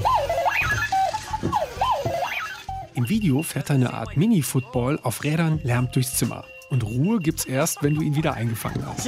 Im 2.97 3.09
Video 3.09 3.43
fährt 3.43 3.69
er 3.69 3.75
eine 3.75 3.93
Art 3.93 4.17
Mini-Football 4.17 4.99
auf 5.03 5.23
Rädern, 5.23 5.59
lärmt 5.63 5.95
durchs 5.95 6.15
Zimmer. 6.15 6.45
Und 6.71 6.83
Ruhe 6.83 7.19
gibt's 7.19 7.45
erst, 7.45 7.83
wenn 7.83 7.93
du 7.93 8.01
ihn 8.01 8.15
wieder 8.15 8.33
eingefangen 8.33 8.83
hast. 8.87 9.07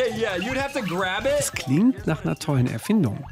Es 1.39 1.51
klingt 1.51 2.05
nach 2.05 2.23
einer 2.23 2.35
tollen 2.35 2.67
Erfindung. 2.67 3.25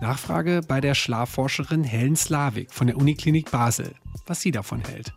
Nachfrage 0.00 0.62
bei 0.66 0.80
der 0.80 0.94
Schlafforscherin 0.94 1.84
Helen 1.84 2.16
Slavik 2.16 2.72
von 2.72 2.86
der 2.86 2.96
Uniklinik 2.96 3.50
Basel, 3.50 3.92
was 4.26 4.40
sie 4.40 4.50
davon 4.50 4.80
hält. 4.80 5.12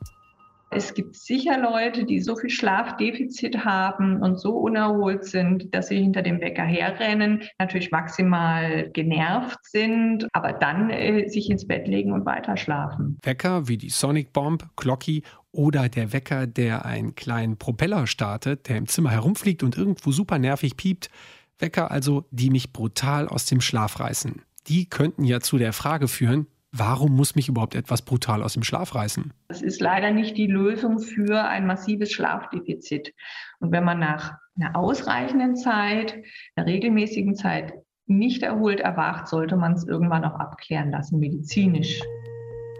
Es 0.74 0.94
gibt 0.94 1.18
sicher 1.18 1.60
Leute, 1.60 2.06
die 2.06 2.22
so 2.22 2.38
viel 2.38 2.50
Schlafdefizit 2.50 3.66
haben 3.66 4.22
und 4.22 4.40
so 4.40 4.56
unerholt 4.56 5.26
sind, 5.26 5.76
dass 5.76 5.90
sie 5.90 5.98
hinter 5.98 6.22
dem 6.22 6.40
Wecker 6.40 6.64
herrennen, 6.64 7.44
natürlich 7.60 7.92
maximal 7.92 8.90
genervt 8.94 9.60
sind, 9.64 10.30
aber 10.32 10.54
dann 10.54 10.90
äh, 10.90 11.28
sich 11.28 11.50
ins 11.50 11.68
Bett 11.68 11.90
legen 11.90 12.14
und 12.14 12.26
weiter 12.26 12.56
schlafen. 12.56 13.18
Wecker 13.22 13.68
wie 13.68 13.78
die 13.78 13.90
Sonic 13.90 14.32
Bomb, 14.32 14.66
Glocky 14.78 15.24
oder 15.52 15.90
der 15.90 16.14
Wecker, 16.14 16.48
der 16.48 16.86
einen 16.86 17.16
kleinen 17.16 17.58
Propeller 17.58 18.08
startet, 18.08 18.70
der 18.70 18.78
im 18.78 18.88
Zimmer 18.88 19.12
herumfliegt 19.12 19.64
und 19.64 19.78
irgendwo 19.78 20.14
super 20.14 20.40
nervig 20.40 20.78
piept. 20.78 21.10
Wecker 21.60 21.92
also, 21.92 22.24
die 22.32 22.50
mich 22.50 22.72
brutal 22.72 23.28
aus 23.28 23.46
dem 23.46 23.60
Schlaf 23.60 24.00
reißen. 24.00 24.42
Die 24.68 24.86
könnten 24.86 25.26
ja 25.26 25.42
zu 25.42 25.58
der 25.58 25.74
Frage 25.74 26.08
führen, 26.08 26.48
Warum 26.74 27.18
muss 27.18 27.36
mich 27.36 27.50
überhaupt 27.50 27.76
etwas 27.76 28.02
brutal 28.02 28.42
aus 28.42 28.54
dem 28.54 28.64
Schlaf 28.64 28.96
reißen? 28.96 29.34
Das 29.50 29.62
ist 29.62 29.82
leider 29.82 30.12
nicht 30.12 30.38
die 30.38 30.48
Lösung 30.48 31.00
für 31.00 31.44
ein 31.44 31.68
massives 31.68 32.14
Schlafdefizit. 32.14 33.14
Und 33.60 33.74
wenn 33.74 33.84
man 33.84 34.00
nach 34.00 34.38
einer 34.56 34.78
ausreichenden 34.78 35.58
Zeit, 35.58 36.24
einer 36.56 36.68
regelmäßigen 36.68 37.36
Zeit 37.36 37.74
nicht 38.06 38.42
erholt 38.42 38.80
erwacht, 38.80 39.28
sollte 39.28 39.58
man 39.58 39.74
es 39.74 39.86
irgendwann 39.86 40.24
auch 40.24 40.40
abklären 40.40 40.92
lassen, 40.92 41.20
medizinisch. 41.20 42.00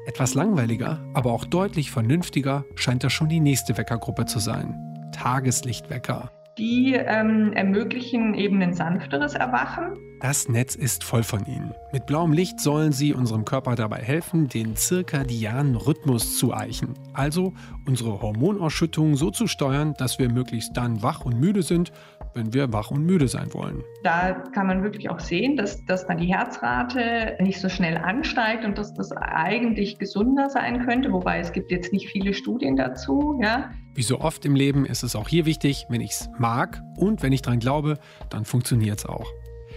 Etwas 0.08 0.36
langweiliger, 0.36 1.06
aber 1.14 1.34
auch 1.34 1.44
deutlich 1.44 1.92
vernünftiger 1.92 2.64
scheint 2.76 3.04
das 3.04 3.12
schon 3.12 3.28
die 3.28 3.42
nächste 3.42 3.78
Weckergruppe 3.78 4.26
zu 4.26 4.40
sein. 4.40 4.74
Tageslichtwecker. 5.12 6.32
Die 6.58 6.94
ähm, 6.94 7.52
ermöglichen 7.54 8.36
eben 8.36 8.62
ein 8.62 8.74
sanfteres 8.74 9.36
Erwachen. 9.36 10.11
Das 10.22 10.48
Netz 10.48 10.76
ist 10.76 11.04
voll 11.04 11.24
von 11.24 11.48
ihnen. 11.48 11.74
Mit 11.92 12.06
blauem 12.06 12.32
Licht 12.32 12.60
sollen 12.60 12.92
sie 12.92 13.12
unserem 13.12 13.44
Körper 13.44 13.74
dabei 13.74 14.04
helfen, 14.04 14.48
den 14.48 14.76
zirkadianen 14.76 15.76
Rhythmus 15.76 16.38
zu 16.38 16.54
eichen. 16.54 16.94
Also 17.14 17.54
unsere 17.88 18.22
Hormonausschüttung 18.22 19.16
so 19.16 19.32
zu 19.32 19.48
steuern, 19.48 19.96
dass 19.98 20.20
wir 20.20 20.32
möglichst 20.32 20.78
dann 20.78 21.02
wach 21.02 21.26
und 21.26 21.40
müde 21.40 21.64
sind, 21.64 21.92
wenn 22.36 22.54
wir 22.54 22.72
wach 22.72 22.92
und 22.92 23.04
müde 23.04 23.28
sein 23.28 23.52
wollen. 23.56 23.82
Da 24.04 24.34
kann 24.54 24.68
man 24.68 24.84
wirklich 24.84 25.10
auch 25.10 25.20
sehen, 25.20 25.58
dass, 25.58 25.84
dass 25.86 26.06
dann 26.06 26.20
die 26.20 26.32
Herzrate 26.32 27.36
nicht 27.40 27.60
so 27.60 27.68
schnell 27.68 27.98
ansteigt 27.98 28.64
und 28.64 28.78
dass 28.78 28.94
das 28.94 29.12
eigentlich 29.14 29.98
gesunder 29.98 30.52
sein 30.52 30.86
könnte, 30.86 31.12
wobei 31.12 31.40
es 31.40 31.52
gibt 31.52 31.72
jetzt 31.72 31.92
nicht 31.92 32.10
viele 32.10 32.36
Studien 32.36 32.76
dazu. 32.76 33.40
Ja. 33.42 33.72
Wie 33.96 34.04
so 34.04 34.22
oft 34.22 34.46
im 34.46 34.54
Leben 34.54 34.86
ist 34.86 35.02
es 35.02 35.16
auch 35.16 35.28
hier 35.28 35.48
wichtig, 35.48 35.88
wenn 35.90 36.00
ich 36.00 36.12
es 36.12 36.30
mag 36.38 36.84
und 36.96 37.24
wenn 37.24 37.34
ich 37.34 37.42
daran 37.42 37.60
glaube, 37.60 37.98
dann 38.30 38.46
funktioniert 38.46 39.00
es 39.00 39.06
auch. 39.08 39.26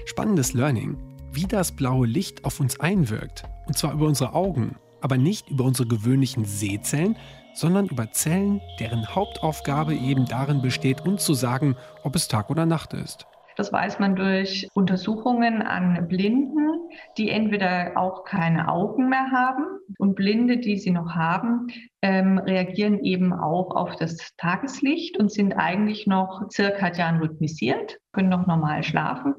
Spannendes 0.04 0.52
Learning, 0.52 0.98
wie 1.32 1.46
das 1.46 1.72
blaue 1.72 2.06
Licht 2.06 2.44
auf 2.44 2.60
uns 2.60 2.78
einwirkt. 2.78 3.44
Und 3.66 3.76
zwar 3.78 3.92
über 3.94 4.06
unsere 4.06 4.34
Augen, 4.34 4.76
aber 5.00 5.16
nicht 5.16 5.48
über 5.48 5.64
unsere 5.64 5.88
gewöhnlichen 5.88 6.44
Sehzellen, 6.44 7.16
sondern 7.54 7.86
über 7.86 8.12
Zellen, 8.12 8.60
deren 8.80 9.14
Hauptaufgabe 9.14 9.94
eben 9.94 10.26
darin 10.26 10.60
besteht, 10.60 11.02
uns 11.02 11.24
zu 11.24 11.34
sagen, 11.34 11.76
ob 12.02 12.16
es 12.16 12.28
Tag 12.28 12.50
oder 12.50 12.66
Nacht 12.66 12.92
ist. 12.92 13.26
Das 13.56 13.72
weiß 13.72 13.98
man 13.98 14.16
durch 14.16 14.68
Untersuchungen 14.74 15.62
an 15.62 16.08
Blinden, 16.08 16.88
die 17.16 17.30
entweder 17.30 17.92
auch 17.96 18.24
keine 18.24 18.68
Augen 18.68 19.08
mehr 19.08 19.30
haben 19.30 19.64
und 19.98 20.14
Blinde, 20.14 20.58
die 20.58 20.76
sie 20.76 20.90
noch 20.90 21.14
haben, 21.14 21.68
ähm, 22.02 22.38
reagieren 22.38 23.02
eben 23.04 23.32
auch 23.32 23.74
auf 23.74 23.96
das 23.96 24.34
Tageslicht 24.36 25.18
und 25.18 25.30
sind 25.30 25.52
eigentlich 25.52 26.06
noch 26.06 26.48
zirkadian 26.48 27.18
rhythmisiert, 27.18 27.98
können 28.12 28.28
noch 28.28 28.46
normal 28.46 28.82
schlafen, 28.82 29.34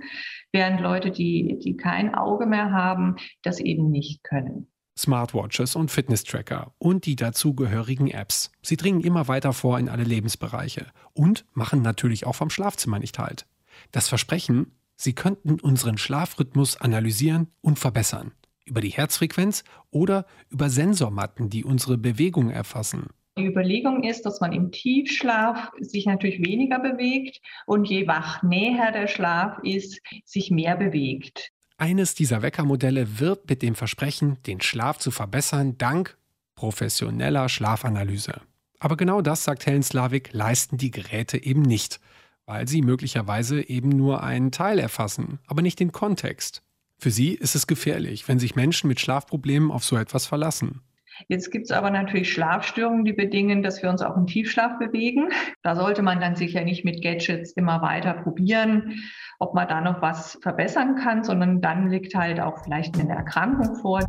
während 0.52 0.82
Leute, 0.82 1.12
die, 1.12 1.60
die 1.64 1.78
kein 1.78 2.16
Auge 2.16 2.46
mehr 2.46 2.72
haben, 2.72 3.16
das 3.44 3.60
eben 3.60 3.90
nicht 3.92 4.24
können. 4.24 4.68
Smartwatches 4.98 5.76
und 5.76 5.92
Fitness-Tracker 5.92 6.74
und 6.78 7.06
die 7.06 7.18
dazugehörigen 7.18 8.10
Apps. 8.10 8.52
Sie 8.62 8.78
dringen 8.78 9.02
immer 9.02 9.28
weiter 9.28 9.52
vor 9.52 9.78
in 9.78 9.90
alle 9.90 10.06
Lebensbereiche 10.06 10.88
und 11.14 11.46
machen 11.54 11.82
natürlich 11.82 12.26
auch 12.26 12.36
vom 12.36 12.50
Schlafzimmer 12.50 13.00
nicht 13.00 13.20
halt. 13.20 13.46
Das 13.92 14.08
Versprechen, 14.08 14.72
sie 14.96 15.14
könnten 15.14 15.60
unseren 15.60 15.98
Schlafrhythmus 15.98 16.78
analysieren 16.78 17.48
und 17.62 17.80
verbessern. 17.80 18.32
Über 18.66 18.82
die 18.82 18.90
Herzfrequenz 18.90 19.64
oder 19.92 20.26
über 20.50 20.70
Sensormatten, 20.70 21.50
die 21.50 21.64
unsere 21.64 21.98
Bewegung 21.98 22.50
erfassen? 22.50 23.08
Die 23.38 23.46
Überlegung 23.46 24.04
ist, 24.04 24.26
dass 24.26 24.40
man 24.40 24.54
im 24.54 24.72
Tiefschlaf 24.72 25.72
sich 25.80 26.06
natürlich 26.06 26.40
weniger 26.40 26.80
bewegt 26.80 27.42
und 27.66 27.86
je 27.86 28.08
wachnäher 28.08 28.94
der 28.94 29.08
Schlaf 29.08 29.60
ist, 29.62 30.02
sich 30.24 30.52
mehr 30.52 30.78
bewegt. 30.78 31.52
Eines 31.78 32.16
dieser 32.16 32.42
Weckermodelle 32.42 33.20
wird 33.20 33.50
mit 33.50 33.62
dem 33.62 33.76
Versprechen, 33.76 34.42
den 34.44 34.62
Schlaf 34.62 35.00
zu 35.00 35.12
verbessern, 35.12 35.78
dank 35.78 36.18
professioneller 36.56 37.50
Schlafanalyse. 37.50 38.40
Aber 38.80 38.96
genau 38.96 39.22
das, 39.22 39.44
sagt 39.44 39.66
Helen 39.66 39.84
Slavik, 39.84 40.32
leisten 40.32 40.78
die 40.78 40.92
Geräte 40.92 41.44
eben 41.44 41.62
nicht, 41.62 42.00
weil 42.46 42.68
sie 42.68 42.82
möglicherweise 42.82 43.68
eben 43.68 43.90
nur 43.90 44.24
einen 44.24 44.52
Teil 44.52 44.80
erfassen, 44.80 45.40
aber 45.48 45.62
nicht 45.62 45.80
den 45.80 45.92
Kontext. 45.92 46.62
Für 46.98 47.12
sie 47.12 47.34
ist 47.34 47.56
es 47.56 47.68
gefährlich, 47.68 48.28
wenn 48.28 48.40
sich 48.40 48.56
Menschen 48.56 48.88
mit 48.88 49.00
Schlafproblemen 49.00 49.72
auf 49.72 49.84
so 49.84 49.98
etwas 49.98 50.26
verlassen. 50.26 50.82
Jetzt 51.28 51.52
gibt 51.52 51.66
es 51.66 51.72
aber 51.72 51.92
natürlich 51.92 52.32
Schlafstörungen, 52.32 53.06
die 53.06 53.14
bedingen, 53.14 53.64
dass 53.64 53.82
wir 53.82 53.90
uns 53.90 54.02
auch 54.02 54.18
im 54.18 54.28
Tiefschlaf 54.28 54.80
bewegen. 54.80 55.30
Da 55.64 55.76
sollte 55.76 56.02
man 56.02 56.20
dann 56.20 56.36
sicher 56.36 56.62
nicht 56.64 56.84
mit 56.84 57.02
Gadgets 57.02 57.54
immer 57.54 57.82
weiter 57.82 58.14
probieren, 58.14 59.02
ob 59.40 59.54
man 59.54 59.68
da 59.68 59.82
noch 59.82 60.02
was 60.02 60.38
verbessern 60.42 60.96
kann, 60.96 61.24
sondern 61.24 61.62
dann 61.62 61.90
liegt 61.90 62.16
halt 62.16 62.40
auch 62.40 62.64
vielleicht 62.64 63.00
eine 63.00 63.14
Erkrankung 63.14 63.76
vor. 63.78 64.02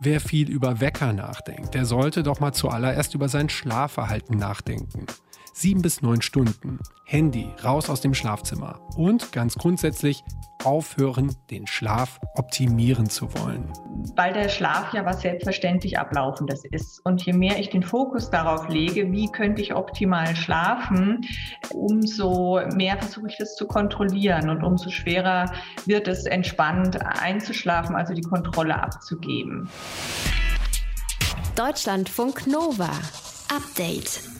Wer 0.00 0.20
viel 0.20 0.50
über 0.50 0.80
Wecker 0.80 1.12
nachdenkt, 1.12 1.74
der 1.74 1.84
sollte 1.84 2.22
doch 2.22 2.40
mal 2.40 2.52
zuallererst 2.52 3.14
über 3.14 3.28
sein 3.28 3.50
Schlafverhalten 3.50 4.38
nachdenken. 4.38 5.06
Sieben 5.52 5.82
bis 5.82 6.00
neun 6.00 6.22
Stunden. 6.22 6.78
Handy 7.04 7.48
raus 7.64 7.90
aus 7.90 8.00
dem 8.00 8.14
Schlafzimmer. 8.14 8.80
Und 8.96 9.32
ganz 9.32 9.56
grundsätzlich 9.56 10.22
aufhören, 10.64 11.34
den 11.50 11.66
Schlaf 11.66 12.20
optimieren 12.36 13.08
zu 13.08 13.32
wollen. 13.34 13.64
Weil 14.14 14.32
der 14.32 14.48
Schlaf 14.48 14.92
ja 14.94 15.04
was 15.04 15.22
selbstverständlich 15.22 15.98
Ablaufendes 15.98 16.64
ist. 16.70 17.00
Und 17.04 17.24
je 17.24 17.32
mehr 17.32 17.58
ich 17.58 17.70
den 17.70 17.82
Fokus 17.82 18.30
darauf 18.30 18.68
lege, 18.68 19.10
wie 19.10 19.26
könnte 19.30 19.60
ich 19.60 19.74
optimal 19.74 20.36
schlafen, 20.36 21.26
umso 21.72 22.60
mehr 22.74 22.98
versuche 22.98 23.28
ich 23.28 23.36
das 23.38 23.56
zu 23.56 23.66
kontrollieren 23.66 24.50
und 24.50 24.62
umso 24.62 24.90
schwerer 24.90 25.52
wird 25.86 26.08
es 26.08 26.26
entspannt 26.26 27.00
einzuschlafen, 27.02 27.96
also 27.96 28.14
die 28.14 28.22
Kontrolle 28.22 28.80
abzugeben. 28.80 29.68
Deutschlandfunk 31.56 32.46
Nova. 32.46 32.90
Update. 33.54 34.39